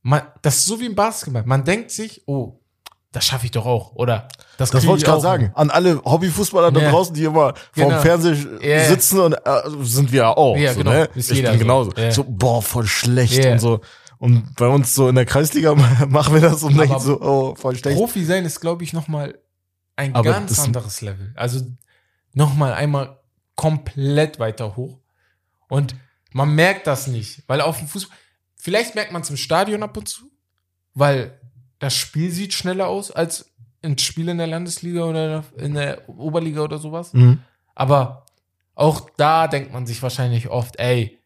[0.03, 1.45] man, das ist so wie im Basketball.
[1.47, 2.59] Man denkt sich, oh,
[3.13, 3.93] das schaffe ich doch auch.
[3.95, 4.27] Oder
[4.57, 5.53] das, das wollte ich gerade sagen.
[5.55, 6.91] An alle Hobbyfußballer da Ja.
[6.91, 7.91] draußen, die immer Genau.
[7.91, 8.85] vorm Fernseher Ja.
[8.89, 10.57] sitzen und äh, sind wir auch.
[10.57, 10.91] Ja, so, genau.
[10.93, 11.09] ne?
[11.15, 11.59] Ist ich bin so.
[11.59, 11.93] genauso.
[11.97, 12.11] Ja.
[12.11, 13.53] So, boah, voll schlecht Ja.
[13.53, 13.81] und so.
[14.19, 15.75] Und bei uns so in der Kreisliga
[16.09, 17.97] machen wir das und denken so, oh, voll schlecht.
[17.99, 19.39] Profi sein ist, glaube ich, nochmal
[19.97, 21.33] ein Aber ganz anderes Level.
[21.37, 21.61] Also
[22.33, 23.19] nochmal einmal
[23.57, 24.99] komplett weiter hoch.
[25.69, 25.95] Und
[26.33, 28.17] man merkt das nicht, weil auf dem Fußball,
[28.63, 30.31] vielleicht merkt man es im Stadion ab und zu,
[30.95, 31.41] weil
[31.81, 33.51] das Spiel sieht schneller aus als
[33.83, 37.13] ein Spiel in der Landesliga oder in der Oberliga oder sowas.
[37.13, 37.41] Mhm.
[37.75, 38.25] Aber
[38.77, 41.19] auch da denkt man sich wahrscheinlich oft, ey,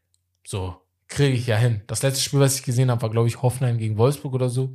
[0.47, 0.77] so
[1.09, 1.83] kriege ich ja hin.
[1.89, 4.75] Das letzte Spiel, was ich gesehen habe, war, glaube ich, Hoffenheim gegen Wolfsburg oder so.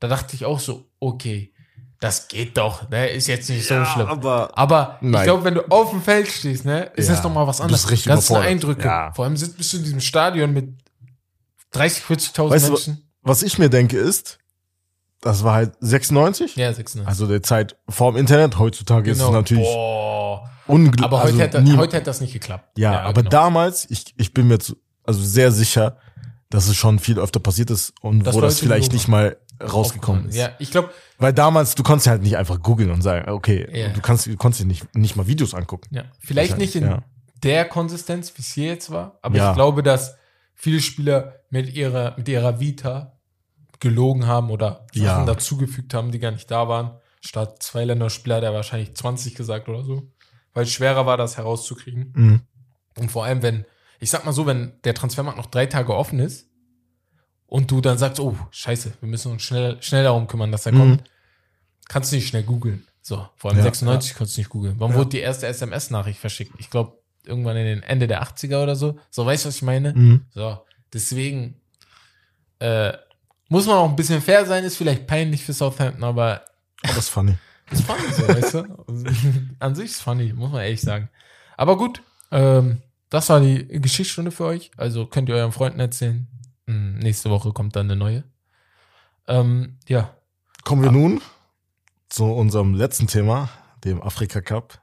[0.00, 1.52] Da dachte ich auch so, okay,
[2.00, 3.08] das geht doch, ne?
[3.10, 4.08] Ist jetzt nicht so schlimm.
[4.08, 7.32] aber Aber ich glaube, wenn du auf dem Feld stehst, ne, ist Ja, das doch
[7.32, 7.82] mal was anderes.
[7.82, 8.50] bist richtig Ganzen überfordert.
[8.50, 8.84] Eindrücke.
[8.88, 9.12] Ja.
[9.12, 10.70] Vor allem sitzt, bist du in diesem Stadion mit
[11.72, 13.10] 30, 40.000 Weißt du, Menschen.
[13.22, 14.38] was ich mir denke ist,
[15.20, 17.06] das war halt 96, Ja, 96.
[17.06, 18.58] also der Zeit vorm Internet.
[18.58, 20.50] Heutzutage ist es natürlich Boah.
[20.66, 21.04] unglaublich.
[21.04, 22.78] Aber heute, also hätte, heute hätte das nicht geklappt.
[22.78, 23.30] Ja, aber genau.
[23.30, 25.98] damals, ich, ich bin mir zu, also sehr sicher,
[26.48, 30.30] dass es schon viel öfter passiert ist und Dass wo das vielleicht nicht mal rausgekommen
[30.30, 30.36] ist.
[30.36, 33.88] Ja, ich glaube, Weil damals, du konntest halt nicht einfach googeln und sagen, okay, Ja.
[33.90, 35.94] du kannst, du konntest dir nicht, nicht mal Videos angucken.
[35.94, 37.02] ja, vielleicht nicht in Ja.
[37.42, 39.18] der Konsistenz, wie es hier jetzt war.
[39.20, 39.50] Aber Ja.
[39.50, 40.16] ich glaube, dass
[40.60, 43.18] viele Spieler mit ihrer, mit ihrer Vita
[43.80, 45.24] gelogen haben oder Sachen Ja.
[45.24, 46.98] dazugefügt haben, die gar nicht da waren.
[47.22, 50.12] Statt zwei Länderspieler hat er wahrscheinlich 20 gesagt oder so.
[50.52, 52.12] Weil es schwerer war, das herauszukriegen.
[52.14, 52.40] Mhm.
[52.98, 53.64] Und vor allem, wenn,
[54.00, 56.50] ich sag mal so, wenn der Transfermarkt noch drei Tage offen ist
[57.46, 60.72] und du dann sagst, oh, scheiße, wir müssen uns schnell, schnell darum kümmern, dass er
[60.72, 60.78] Mhm.
[60.78, 61.04] kommt,
[61.88, 62.86] kannst du nicht schnell googeln.
[63.00, 64.74] So, vor allem Ja, 96 kannst du nicht googeln.
[64.78, 64.96] Wann Ja.
[64.98, 66.52] wurde die erste SMS-Nachricht verschickt?
[66.58, 68.98] Ich glaube, irgendwann in den Ende der 80er oder so.
[69.10, 69.92] So, weißt du, was ich meine?
[69.94, 70.24] Mhm.
[70.30, 70.58] So,
[70.92, 71.60] deswegen
[72.58, 72.92] äh,
[73.48, 76.44] muss man auch ein bisschen fair sein, ist vielleicht peinlich für Southampton, aber
[76.82, 77.36] das ist funny.
[77.70, 79.54] ist funny so, weißt du?
[79.58, 81.08] An sich ist funny, muss man ehrlich sagen.
[81.56, 84.70] Aber gut, ähm, das war die Geschichtsstunde für euch.
[84.76, 86.26] Also könnt ihr euren Freunden erzählen.
[86.66, 88.24] Hm, nächste Woche kommt dann eine neue.
[89.26, 90.14] Ähm, ja.
[90.64, 91.20] Kommen wir nun
[92.08, 93.50] zu unserem letzten Thema,
[93.84, 94.80] dem Afrika Cup.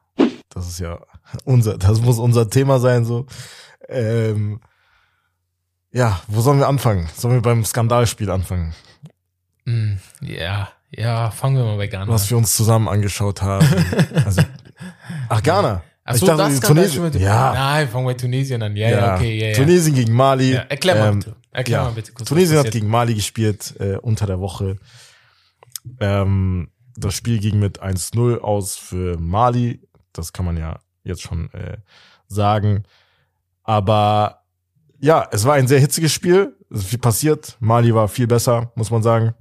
[0.49, 0.99] Das ist ja
[1.45, 3.25] unser, das muss unser Thema sein, so.
[3.89, 4.59] Ähm,
[5.91, 7.09] ja, wo sollen wir anfangen?
[7.15, 8.73] Sollen wir beim Skandalspiel anfangen?
[9.65, 12.29] Hm, ja, ja, fangen wir mal bei Ghana Was an.
[12.31, 13.67] wir uns zusammen angeschaut haben.
[14.25, 14.41] also,
[15.29, 15.83] ach, Ghana.
[16.03, 17.53] Ach Ich so, dachte, das Tunesien- mit Ja.
[17.53, 18.75] Nein, fangen wir bei Tunesien an.
[18.77, 19.53] Ja, ja, okay, ja, ja.
[19.55, 20.53] Tunesien gegen Mali.
[20.53, 21.35] ja erklär mal Ähm, bitte.
[21.51, 21.83] Erklär ja.
[21.85, 22.29] mal bitte kurz.
[22.29, 24.77] Tunesien was hat gegen Mali gespielt äh, unter der Woche.
[25.99, 29.81] Ähm, das Spiel ging mit 1-0 aus für Mali.
[30.13, 31.77] Das kann man ja jetzt schon äh,
[32.27, 32.83] sagen.
[33.63, 34.43] Aber
[34.99, 36.55] ja, es war ein sehr hitziges Spiel.
[36.69, 37.57] Es ist viel passiert.
[37.59, 39.33] Mali war viel besser, muss man sagen.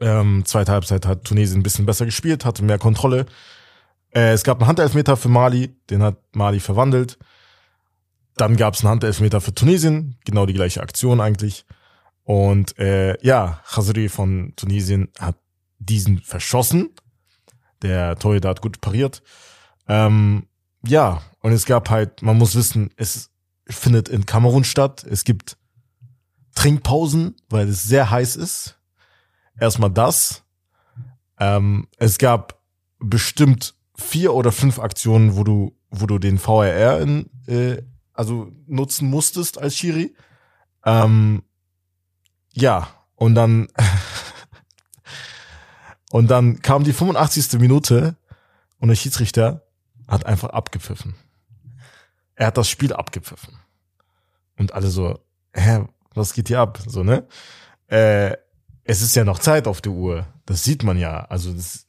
[0.00, 3.26] Ähm, zweite Halbzeit hat Tunesien ein bisschen besser gespielt, hatte mehr Kontrolle.
[4.12, 7.18] Äh, es gab einen Handelfmeter für Mali, den hat Mali verwandelt.
[8.36, 11.66] Dann gab es einen Handelfmeter für Tunesien, genau die gleiche Aktion eigentlich.
[12.24, 15.36] Und äh, ja, Khazri von Tunesien hat
[15.78, 16.90] diesen verschossen.
[17.82, 19.22] Der Torhüter hat gut pariert.
[19.88, 20.46] Ähm,
[20.86, 23.30] ja, und es gab halt, man muss wissen, es
[23.66, 25.04] findet in Kamerun statt.
[25.08, 25.56] Es gibt
[26.54, 28.78] Trinkpausen, weil es sehr heiß ist.
[29.58, 30.42] Erstmal das.
[31.38, 32.60] Ähm, es gab
[32.98, 39.08] bestimmt vier oder fünf Aktionen, wo du, wo du den VRR in, äh, also nutzen
[39.08, 40.14] musstest als Schiri.
[40.84, 41.42] Ähm,
[42.52, 43.68] ja, und dann
[46.10, 47.58] und dann kam die 85.
[47.60, 48.16] Minute
[48.78, 49.62] und der Schiedsrichter
[50.10, 51.14] hat einfach abgepfiffen.
[52.34, 53.54] Er hat das Spiel abgepfiffen.
[54.58, 55.20] Und alle so,
[55.54, 56.78] hä, was geht hier ab?
[56.86, 57.26] So, ne?
[57.86, 58.36] Äh,
[58.84, 60.26] es ist ja noch Zeit auf der Uhr.
[60.46, 61.24] Das sieht man ja.
[61.26, 61.86] Also das,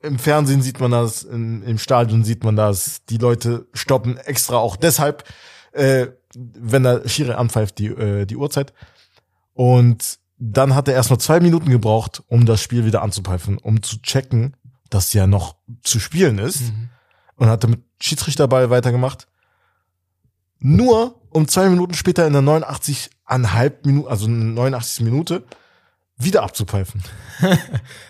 [0.00, 3.04] im Fernsehen sieht man das, in, im Stadion sieht man das.
[3.06, 5.24] Die Leute stoppen extra auch deshalb,
[5.72, 8.72] äh, wenn der Schiri anpfeift, die, äh, die Uhrzeit.
[9.54, 13.82] Und dann hat er erst nur zwei Minuten gebraucht, um das Spiel wieder anzupfeifen, um
[13.82, 14.56] zu checken,
[14.90, 16.60] dass ja noch zu spielen ist.
[16.62, 16.90] Mhm.
[17.36, 19.26] Und hat damit Schiedsrichterball weitergemacht.
[20.60, 25.04] Nur um zwei Minuten später in der 89,5 Minute, also 89.
[25.04, 25.44] Minute,
[26.16, 27.02] wieder abzupfeifen.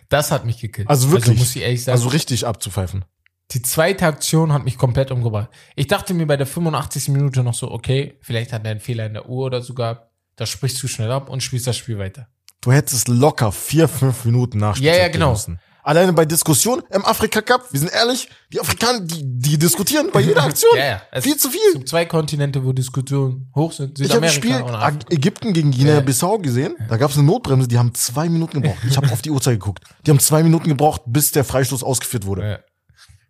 [0.09, 0.89] Das hat mich gekillt.
[0.89, 1.39] Also wirklich.
[1.39, 1.97] muss ich ehrlich sagen.
[1.97, 3.05] Also richtig abzupfeifen.
[3.51, 5.49] die zweite Aktion hat mich komplett umgebracht.
[5.75, 7.09] Ich dachte mir bei der 85.
[7.09, 10.11] Minute noch so, okay, vielleicht hat er einen Fehler in der Uhr oder so gehabt.
[10.37, 12.29] Das sprichst du schnell ab und spielst das Spiel weiter.
[12.61, 15.31] Du hättest locker vier, fünf Minuten nachspielen Ja, ja, genau.
[15.33, 15.59] müssen.
[15.85, 20.21] Alleine bei Diskussionen im Afrika Cup, wir sind ehrlich, die Afrikaner, die, die diskutieren bei
[20.21, 20.71] jeder Aktion.
[20.79, 21.03] Ja, ja.
[21.13, 21.73] Es Viel zu Es viel.
[21.75, 24.01] gibt zwei Kontinente, wo Diskussionen hoch sind.
[24.01, 25.17] Ich habe Südamerika Spiel.
[25.19, 26.75] Ägypten gegen Guinea-Bissau gesehen.
[26.89, 28.79] Da gab es eine Notbremse, die haben zwei Minuten gebraucht.
[28.89, 29.85] Ich habe auf die Uhrzeit geguckt.
[30.07, 32.49] Die haben zwei Minuten gebraucht, bis der Freistoß ausgeführt wurde.
[32.49, 32.59] Ja.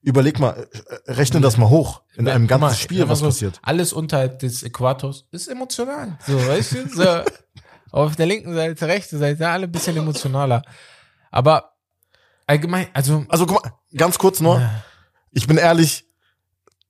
[0.02, 0.68] Überleg mal,
[1.06, 3.58] äh, rechne das mal hoch in einem Guck mal, ganzen Spiel, was passiert.
[3.62, 6.18] Alles unterhalb des Äquators ist emotional.
[6.24, 6.88] So, weißt du?
[6.88, 7.04] So,
[7.90, 10.62] auf der linken Seite, rechten Seite, alle ein bisschen emotionaler.
[11.32, 11.73] Aber
[12.46, 14.60] allgemein, also, Also guck mal, ganz kurz nur.
[15.30, 16.04] Ich bin ehrlich,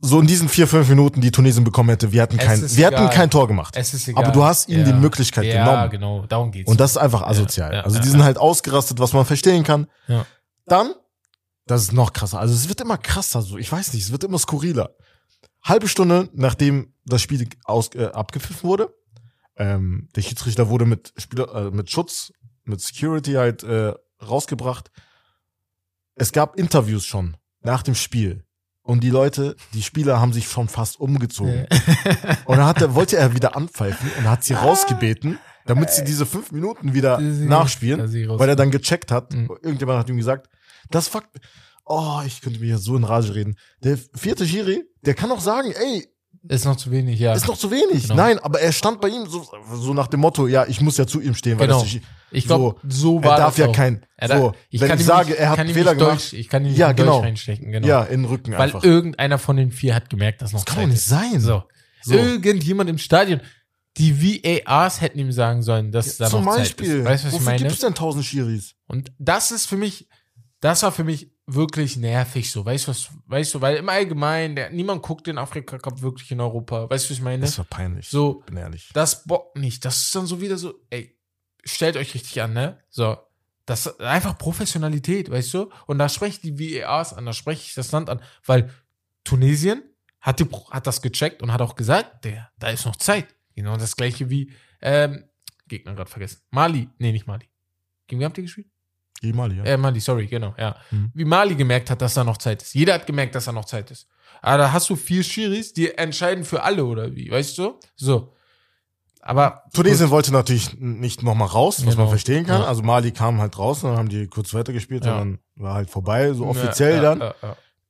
[0.00, 2.88] so in diesen vier, fünf Minuten, die Tunesien bekommen hätte, wir hätten Es kein, wir
[2.88, 3.10] egal.
[3.10, 3.74] kein Tor gemacht.
[3.76, 4.24] es ist egal.
[4.24, 5.90] Aber du hast ihnen die Möglichkeit ja, genommen.
[5.90, 6.70] genau, darum geht's.
[6.70, 7.72] Und das ist einfach asozial.
[7.72, 9.86] ja, also ja, die sind halt ausgerastet, was man verstehen kann.
[10.06, 10.26] Ja.
[10.66, 10.92] Dann,
[11.66, 12.38] das ist noch krasser.
[12.38, 14.90] Also es wird immer krasser, so ich weiß nicht, es wird immer skurriler.
[15.62, 18.94] Halbe Stunde nachdem das Spiel aus, äh, abgepfiffen wurde,
[19.56, 22.32] ähm, der Schiedsrichter wurde mit Spieler, äh, mit Schutz,
[22.64, 24.90] mit Security halt äh, rausgebracht.
[26.16, 28.44] Es gab Interviews schon nach dem Spiel.
[28.82, 31.66] Und die Leute, die Spieler haben sich schon fast umgezogen.
[32.44, 36.26] Und dann hat er, wollte er wieder anpfeifen und hat sie rausgebeten, damit sie diese
[36.26, 39.32] fünf Minuten wieder Sie- nachspielen, weil er dann gecheckt hat.
[39.32, 39.48] Mhm.
[39.62, 40.50] Irgendjemand hat ihm gesagt,
[40.90, 41.40] das fuckt.
[41.86, 43.56] Oh, ich könnte mir hier so in Rage reden.
[43.82, 46.06] Der vierte Schiri, der kann auch sagen, ey,
[46.46, 47.32] Ist noch zu wenig, ja.
[47.32, 48.02] Ist noch zu wenig.
[48.02, 48.16] Genau.
[48.16, 51.06] Nein, aber er stand bei ihm so, so nach dem Motto, ja, ich muss ja
[51.06, 51.82] zu ihm stehen, weil Genau.
[51.82, 53.72] nicht, ich glaube, so, er war darf das ja auch.
[53.74, 55.94] kein, Er da- so, ich wenn kann ich ihm sage, nicht, er hat ihm Fehler
[55.94, 57.20] gemacht, Dolch, ich kann ihn nicht Ja, genau.
[57.20, 57.86] reinstecken, genau.
[57.86, 58.84] ja, in den Rücken Weil einfach.
[58.84, 61.08] irgendeiner von den vier hat gemerkt, dass noch Das kann doch nicht ist.
[61.08, 61.40] sein.
[61.40, 61.62] So.
[62.02, 62.14] So.
[62.14, 63.40] Irgendjemand im Stadion.
[63.96, 64.20] Die
[64.66, 66.86] VARs hätten ihm sagen sollen, dass da Zum noch Beispiel.
[66.88, 67.04] Zeit ist.
[67.06, 67.58] Weißt du, was ich Wofür meine?
[67.60, 68.74] gibt es denn tausend Schiris?
[68.88, 70.08] Und das ist für mich,
[70.60, 72.64] das war für mich wirklich nervig so.
[72.64, 76.30] Weißt du, was, weißt du, weil im Allgemeinen, der, niemand guckt den Afrika Cup wirklich
[76.30, 76.88] in Europa.
[76.88, 77.42] Weißt du, was ich meine?
[77.42, 78.08] Das war peinlich.
[78.08, 78.90] So, Bin ehrlich.
[78.92, 79.84] das bockt nicht.
[79.84, 81.18] Das ist dann so wieder so, ey,
[81.64, 82.78] stellt euch richtig an, ne?
[82.90, 83.16] So.
[83.66, 85.70] Das ist einfach Professionalität, weißt du?
[85.86, 88.70] Und da spreche ich die VARs an, da spreche ich das Land an, weil
[89.24, 89.82] Tunesien
[90.20, 93.34] hat, die, hat das gecheckt und hat auch gesagt, der, da ist noch Zeit.
[93.54, 95.24] Genau das gleiche wie, ähm,
[95.66, 96.42] Gegner gerade vergessen.
[96.50, 97.48] Mali, nee, nicht Mali.
[98.06, 98.68] Gegen wen habt ihr gespielt?
[99.20, 99.64] Geh mal, ja.
[99.64, 100.76] Äh, Mali, sorry, genau, ja.
[100.90, 101.10] Mhm.
[101.14, 102.74] Wie Mali gemerkt hat, dass da noch Zeit ist.
[102.74, 104.06] Jeder hat gemerkt, dass da noch Zeit ist.
[104.42, 107.78] Aber da hast du vier Schiris, die entscheiden für alle, oder wie, weißt du?
[107.96, 108.34] So.
[109.22, 109.62] Aber.
[109.72, 112.02] Tunesien wollte natürlich nicht nochmal raus, was Genau.
[112.04, 112.60] man verstehen kann.
[112.60, 112.66] Ja.
[112.66, 115.18] Also Mali kam halt raus, dann haben die kurz weitergespielt Ja.
[115.20, 117.32] und dann war halt vorbei, so offiziell ja, dann.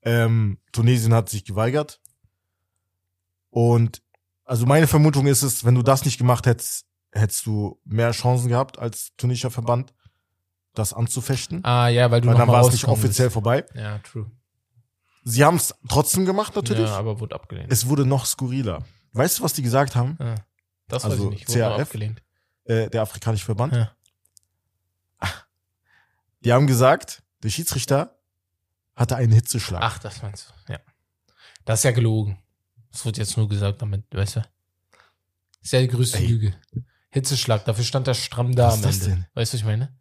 [0.02, 1.98] Ähm, Tunesien hat sich geweigert.
[3.50, 4.02] Und
[4.44, 8.48] also meine Vermutung ist es, wenn du das nicht gemacht hättest, hättest du mehr Chancen
[8.48, 9.92] gehabt als tunesischer Verband,
[10.74, 11.64] das anzufechten.
[11.64, 13.34] Ah, ja, weil du weil noch dann war es nicht offiziell bist.
[13.34, 13.64] vorbei.
[13.74, 14.30] Ja, true.
[15.22, 16.88] Sie haben es trotzdem gemacht natürlich.
[16.88, 17.72] Ja, aber wurde abgelehnt.
[17.72, 18.84] Es wurde noch skurriler.
[19.12, 20.16] Weißt du, was die gesagt haben?
[20.20, 20.34] ja.
[20.86, 21.48] Das weiß also ich nicht.
[21.48, 21.80] Wurde CAF?
[21.80, 22.22] abgelehnt.
[22.64, 23.72] Äh, der afrikanische Verband.
[23.72, 23.90] Ja.
[26.44, 28.18] Die haben gesagt, der Schiedsrichter
[28.94, 29.80] hatte einen Hitzeschlag.
[29.82, 30.72] Ach, das meinst du.
[30.74, 30.80] Ja.
[31.64, 32.38] Das ist ja gelogen.
[32.92, 34.40] Das wird jetzt nur gesagt damit, weißt du?
[34.40, 34.48] Das
[35.62, 36.26] ist ja die größte Ey.
[36.26, 36.54] Lüge.
[37.08, 39.04] Hitzeschlag, dafür stand er stramm da Was am Ende.
[39.06, 39.26] denn?
[39.34, 39.96] Weißt du, was ich meine?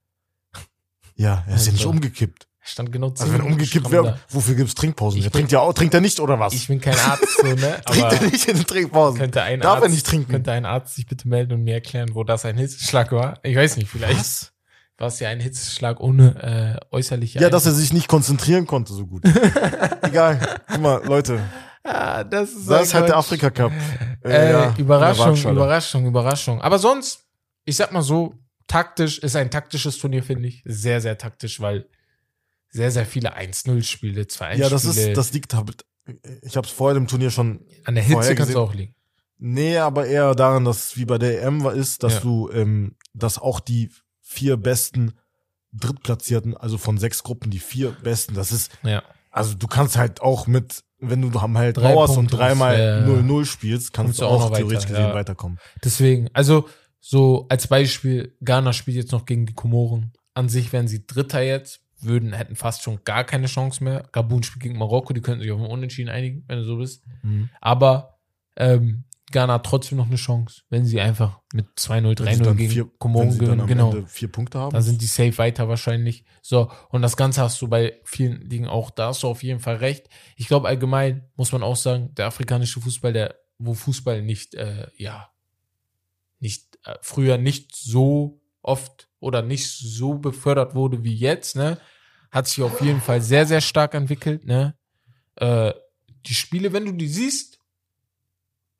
[1.15, 1.89] Ja, er ist ja nicht Also.
[1.89, 2.47] umgekippt.
[2.65, 5.19] Er stand genau Also zehn wenn umgekippt wäre, wofür gibt's Trinkpausen?
[5.19, 6.53] Ich Er trinkt ja auch, trinkt er nicht oder was?
[6.53, 7.81] Ich bin kein Arzt, so, ne?
[7.85, 9.19] trinkt er nicht in den Trinkpausen?
[9.19, 10.31] könnte ein Darf Arzt, er nicht trinken?
[10.31, 13.37] Könnte ein Arzt sich bitte melden und mir erklären, wo das ein Hitzeschlag war?
[13.43, 14.53] Ich weiß nicht, vielleicht Was?
[14.97, 18.93] war es ja ein Hitzeschlag ohne äh, äußerliche Ja, dass er sich nicht konzentrieren konnte
[18.93, 19.23] so gut.
[20.03, 20.39] Egal.
[20.69, 21.41] Guck mal, Leute,
[21.85, 23.17] Ah, das ist, das ist halt der.
[23.17, 23.73] Afrika Cup.
[24.23, 25.35] Äh, ja, in der Überraschung.
[25.51, 26.61] Überraschung, Überraschung.
[26.61, 27.25] Aber sonst,
[27.65, 28.35] ich sag mal so,
[28.73, 30.61] taktisch ist ein taktisches Turnier, finde ich.
[30.65, 31.85] Sehr, sehr taktisch, weil
[32.69, 34.55] sehr, sehr viele 1-0-Spiele, 2-1-Spiele.
[34.63, 35.85] Ja, das ist, das liegt halt,
[36.41, 38.57] ich habe es vorher im Turnier schon, An der Hitze kannst du gesehen.
[38.57, 38.95] auch liegen.
[39.37, 42.19] nee, aber eher daran, dass wie bei der EM war, ist, dass Ja.
[42.21, 45.13] du, ähm, dass auch die vier besten
[45.71, 49.03] Drittplatzierten, also von sechs Gruppen, die vier besten, das ist, Ja.
[49.31, 52.99] also du kannst halt auch mit, wenn du halt Drei Mauers und Punkte, dreimal ja,
[53.01, 53.05] ja.
[53.05, 55.59] 0-0 spielst, kannst Kommst du auch auch noch theoretisch weiter, gesehen weiterkommen.
[55.83, 56.67] Deswegen, also
[57.05, 60.13] so als Beispiel, Ghana spielt jetzt noch gegen die Komoren.
[60.35, 64.07] An sich wären sie Dritter jetzt, würden, hätten fast schon gar keine Chance mehr.
[64.13, 67.03] Gabun spielt gegen Marokko, die könnten sich auf ein Unentschieden einigen, wenn du so bist.
[67.59, 68.19] Aber
[68.55, 72.45] ähm, Ghana hat trotzdem noch eine Chance, wenn sie einfach mit 2-0, Wenn sie 3-0
[72.45, 73.67] dann gegen vier- wenn Komoren gewinnen.
[73.67, 73.91] Genau.
[74.07, 74.71] Vier Punkte haben.
[74.73, 76.23] Dann sind die safe weiter wahrscheinlich.
[76.41, 79.59] So, und das Ganze hast du bei vielen Dingen auch, da hast du auf jeden
[79.59, 80.07] Fall recht.
[80.37, 84.87] Ich glaube, allgemein muss man auch sagen, der afrikanische Fußball, der, wo Fußball nicht, äh,
[84.95, 85.29] ja,
[87.01, 91.77] früher nicht so oft oder nicht so befördert wurde wie jetzt, ne,
[92.31, 94.75] hat sich auf jeden Fall sehr, sehr stark entwickelt, ne.
[95.35, 95.73] Äh,
[96.25, 97.59] die Spiele, wenn du die siehst,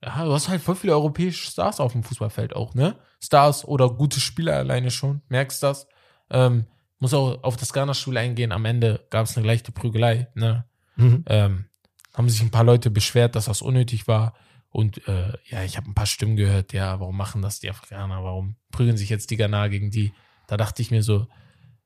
[0.03, 2.97] ja, du hast halt voll viele europäische Stars auf dem Fußballfeld auch, ne?
[3.21, 5.87] Stars oder gute Spieler alleine schon, merkst das.
[6.29, 6.67] Ähm,
[6.99, 8.51] muss auch auf das Ghana-Spiel eingehen.
[8.51, 10.65] Am Ende gab es eine leichte Prügelei, ne?
[10.95, 11.23] Mhm.
[11.27, 11.65] Ähm,
[12.13, 14.33] haben sich ein paar Leute beschwert, dass das unnötig war.
[14.74, 18.24] Und äh, ja, ich habe ein paar Stimmen gehört, ja, warum machen das die Afrikaner?
[18.24, 20.13] Warum prügeln sich jetzt die Ghana gegen die?
[20.47, 21.28] Da dachte ich mir so,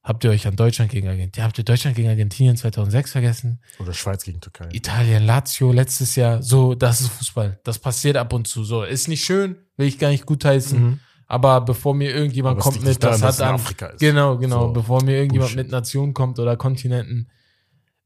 [0.04, 3.60] habt ihr euch an Deutschland gegen Argentinien, habt ihr Deutschland gegen Argentinien 2006 vergessen?
[3.80, 4.70] Oder Schweiz gegen Türkei.
[4.72, 7.60] Italien, Lazio letztes Jahr, so, das ist Fußball.
[7.66, 8.64] Das passiert ab und zu.
[8.64, 10.82] So, ist nicht schön, will ich gar nicht gutheißen.
[10.82, 11.00] Mhm.
[11.28, 14.00] Aber bevor mir irgendjemand Aber kommt mit, daran, das hat an, Afrika ist.
[14.00, 15.66] genau, genau, So, bevor mir irgendjemand Bullshit.
[15.66, 17.30] mit Nationen kommt oder Kontinenten,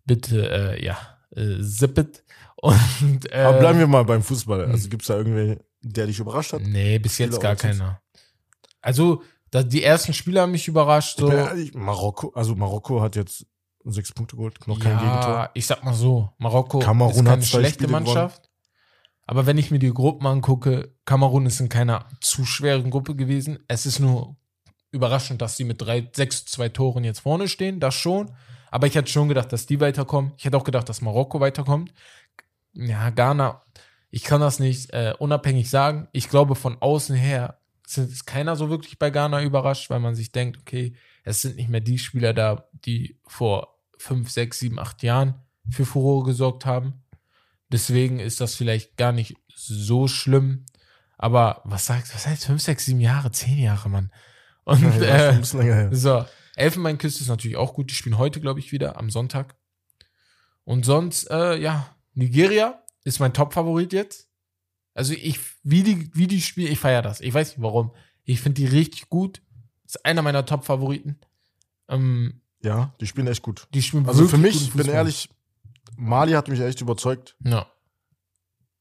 [0.05, 0.97] bitte, äh, ja,
[1.35, 2.23] äh, zippet.
[2.61, 4.65] Und, äh, Aber bleiben wir mal beim Fußball.
[4.65, 6.61] Also gibt's da irgendwen, der dich überrascht hat?
[6.61, 7.77] Nee, bis jetzt Spieler gar oder Tipps?
[7.79, 8.01] keiner.
[8.81, 11.17] Also, da, die ersten Spiele haben mich überrascht.
[11.17, 11.31] So.
[11.31, 13.45] ehrlich, Marokko, also Marokko hat jetzt
[13.83, 15.29] sechs Punkte geholt, noch kein Gegentor.
[15.29, 18.49] ja, ich sag mal so, Marokko Kamerun ist keine schlechte Spiele Mannschaft.
[19.25, 23.59] Aber wenn ich mir die Gruppen angucke, Kamerun ist in keiner zu schweren Gruppe gewesen.
[23.67, 24.35] Es ist nur
[24.91, 28.31] überraschend, dass sie mit drei, sechs, zwei Toren jetzt vorne stehen, das schon.
[28.71, 30.33] Aber ich hätte schon gedacht, dass die weiterkommen.
[30.37, 31.93] Ich hätte auch gedacht, dass Marokko weiterkommt.
[32.73, 33.61] Ja, Ghana,
[34.09, 36.07] ich kann das nicht äh, unabhängig sagen.
[36.11, 40.31] Ich glaube, von außen her ist keiner so wirklich bei Ghana überrascht, weil man sich
[40.31, 45.03] denkt, okay, es sind nicht mehr die Spieler da, die vor fünf, sechs, sieben, acht
[45.03, 45.35] Jahren
[45.69, 47.03] für Furore gesorgt haben.
[47.71, 50.65] Deswegen ist das vielleicht gar nicht so schlimm.
[51.17, 54.11] Aber was sagt, was heißt 5, 6, 7 Jahre, 10 Jahre, Mann.
[54.63, 55.89] Und Ja, ja, schon äh, länger her.
[55.95, 57.89] so, Elfenbeinküste ist natürlich auch gut.
[57.91, 59.55] Die spielen heute, glaube ich, wieder am Sonntag.
[60.63, 64.27] Und sonst, äh, ja, Nigeria ist mein Top-Favorit jetzt.
[64.93, 67.21] Also ich, wie die, wie die spielen, ich feiere das.
[67.21, 67.91] Ich weiß nicht warum.
[68.23, 69.41] Ich finde die richtig gut.
[69.85, 71.19] Ist einer meiner Top-Favoriten.
[71.89, 73.67] Ähm, Ja, die spielen echt gut.
[73.73, 75.29] die spielen Also für mich, guten bin ehrlich,
[75.97, 77.35] Mali hat mich echt überzeugt.
[77.43, 77.67] Ja.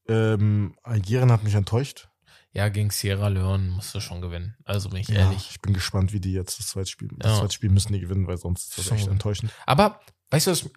[0.07, 2.09] Ähm, Algerien hat mich enttäuscht.
[2.53, 4.57] Ja, gegen Sierra Leone musst du schon gewinnen.
[4.65, 5.49] Also bin ich Ja, ehrlich.
[5.51, 7.09] ich bin gespannt, wie die jetzt das zweite Spiel.
[7.17, 7.39] Das Ja.
[7.39, 9.13] zweite Spiel müssen die gewinnen, weil sonst ist das Schon echt gut.
[9.13, 9.53] enttäuschend.
[9.65, 10.01] Aber,
[10.31, 10.69] weißt du was?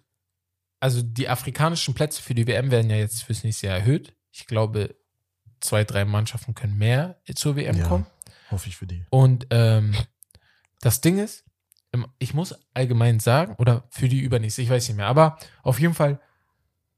[0.85, 4.13] Also die afrikanischen Plätze für die WM werden ja jetzt fürs nächste Jahr erhöht.
[4.31, 4.95] Ich glaube,
[5.59, 7.87] zwei, drei Mannschaften können mehr zur WM Ja.
[7.87, 8.05] kommen.
[8.51, 9.03] Hoffe ich für die.
[9.09, 9.95] Und ähm,
[10.81, 11.43] das Ding ist,
[11.91, 15.79] im- ich muss allgemein sagen, oder für die übernächste, ich weiß nicht mehr, aber auf
[15.79, 16.19] jeden Fall,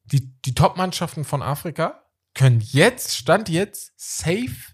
[0.03, 4.73] die, die Top-Mannschaften von Afrika können jetzt, Stand jetzt, safe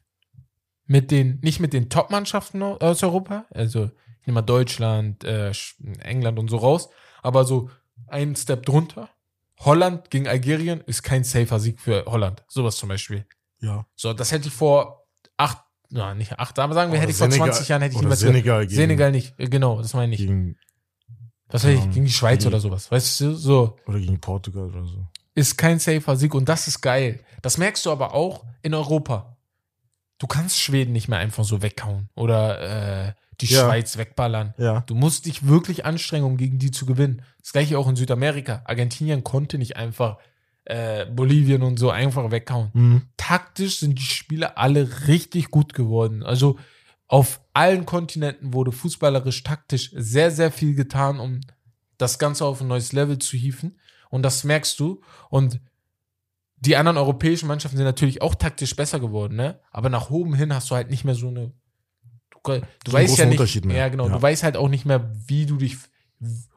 [0.88, 3.91] mit den, nicht mit den Top-Mannschaften aus Europa, also
[4.22, 5.51] ich nehme mal Deutschland, äh,
[5.99, 6.89] England und so raus,
[7.22, 7.70] aber so
[8.14, 9.09] ein Step drunter.
[9.59, 12.43] Holland gegen Algerien ist kein safer Sieg für Holland.
[12.47, 13.26] Sowas zum Beispiel.
[13.59, 13.86] Ja.
[13.95, 15.05] So, das hätte ich vor
[15.38, 15.57] acht,
[15.89, 18.01] na, nicht acht, aber sagen wir, Oder hätte ich vor Senegal- 20 Jahren, hätte ich
[18.01, 20.20] niemals Senegal gegen, Senegal nicht, äh, genau, das meine ich.
[20.20, 20.57] gegen
[21.47, 22.91] Was weiß ich, gegen die Schweiz die- oder sowas.
[22.91, 25.07] Weißt du, so, oder gegen Portugal oder so.
[25.36, 27.20] ist kein safer Sieg und das ist geil.
[27.41, 29.38] Das merkst du aber auch in Europa.
[30.18, 33.65] Du kannst Schweden nicht mehr einfach so weghauen oder äh, die Ja.
[33.65, 34.53] Schweiz wegballern.
[34.57, 34.81] Ja.
[34.81, 37.21] Du musst dich wirklich anstrengen, um gegen die zu gewinnen.
[37.41, 38.61] Das gleiche auch in Südamerika.
[38.65, 40.17] Argentinien konnte nicht einfach
[40.65, 42.69] äh, Bolivien und so einfach weghauen.
[42.73, 43.01] Mhm.
[43.17, 46.23] taktisch sind die Spiele alle richtig gut geworden.
[46.23, 46.57] Also
[47.07, 51.41] auf allen Kontinenten wurde fußballerisch taktisch sehr, sehr viel getan, um
[51.97, 53.77] das Ganze auf ein neues Level zu hieven.
[54.09, 55.01] Und das merkst du.
[55.29, 55.59] Und
[56.55, 59.59] die anderen europäischen Mannschaften sind natürlich auch taktisch besser geworden, ne?
[59.71, 61.51] Aber nach oben hin hast du halt nicht mehr so eine.
[62.44, 63.66] Du, einen weißt ja nicht.
[63.66, 64.08] Ja, genau.
[64.08, 64.14] Ja.
[64.16, 65.78] Du weißt halt auch nicht mehr, wie du dich,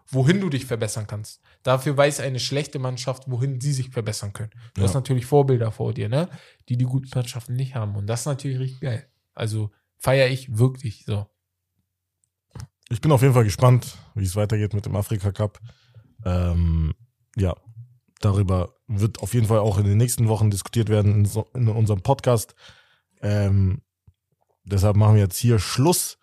[0.09, 1.41] wohin du dich verbessern kannst.
[1.63, 4.51] Dafür weiß eine schlechte Mannschaft, wohin sie sich verbessern können.
[4.75, 4.87] Du Ja.
[4.89, 6.29] hast natürlich Vorbilder vor dir, ne?
[6.69, 7.97] Die die guten Mannschaften nicht haben.
[7.97, 9.07] Und das ist natürlich richtig geil.
[9.35, 11.27] Also feiere ich wirklich so.
[12.89, 15.61] Ich bin auf jeden Fall gespannt, wie es weitergeht mit dem Afrika Cup.
[16.25, 16.95] Ähm,
[17.37, 17.55] ja,
[18.21, 21.69] darüber wird auf jeden Fall auch in den nächsten Wochen diskutiert werden in, so, in
[21.69, 22.55] unserem Podcast.
[23.21, 23.83] Ähm,
[24.67, 26.19] deshalb machen wir jetzt hier Schluss.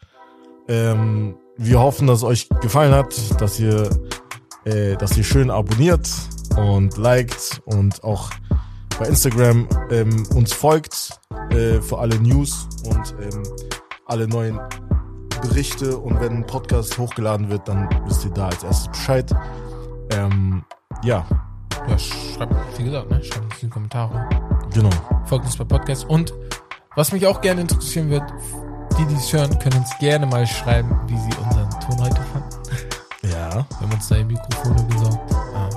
[0.68, 3.90] Ähm, wir hoffen, dass es euch gefallen hat, dass ihr,
[4.66, 6.10] äh, dass ihr schön abonniert
[6.58, 8.30] und liked und auch
[9.00, 11.20] bei Instagram ähm, uns folgt
[11.50, 13.44] äh, für alle News und ähm,
[14.06, 14.60] alle neuen
[15.42, 19.36] Berichte und wenn ein Podcast hochgeladen wird, dann wisst ihr da als erstes Bescheid.
[20.12, 20.64] Ähm,
[21.04, 21.26] ja,
[21.88, 23.22] Ja, schreibt, wie gesagt, ne?
[23.24, 24.30] Schreibt uns in die Kommentare.
[24.74, 24.90] genau.
[25.26, 26.06] Folgt uns bei Podcast.
[26.08, 26.34] Und
[26.96, 28.24] was mich auch gerne interessieren wird,
[28.98, 32.50] die, die es hören, können uns gerne mal schreiben, wie sie unseren Ton heute fanden.
[33.24, 35.34] Ja, Wir haben uns neue Mikrofone besorgt.
[35.56, 35.70] Ah,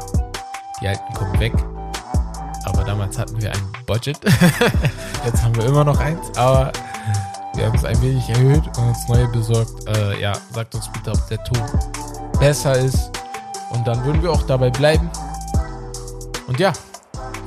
[0.81, 1.53] Die alten kommen weg.
[2.65, 4.19] Aber damals hatten wir ein Budget.
[5.25, 6.73] Jetzt haben wir immer noch eins, aber
[7.55, 9.89] wir haben es ein wenig erhöht und uns neue besorgt.
[9.89, 11.63] Äh, ja, sagt uns bitte, ob der Ton
[12.41, 13.11] besser ist.
[13.71, 15.09] Und dann würden wir auch dabei bleiben.
[16.49, 16.73] Und ja,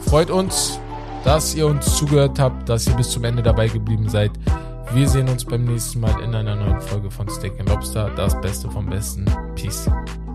[0.07, 0.80] freut uns,
[1.24, 4.32] dass ihr uns zugehört habt, dass ihr bis zum Ende dabei geblieben seid.
[4.93, 8.09] Wir sehen uns beim nächsten Mal in einer neuen Folge von Steak and Lobster.
[8.15, 9.26] Das Beste vom Besten.
[9.55, 9.89] Peace.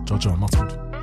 [0.05, 0.94] ciao, ciao, macht's gut.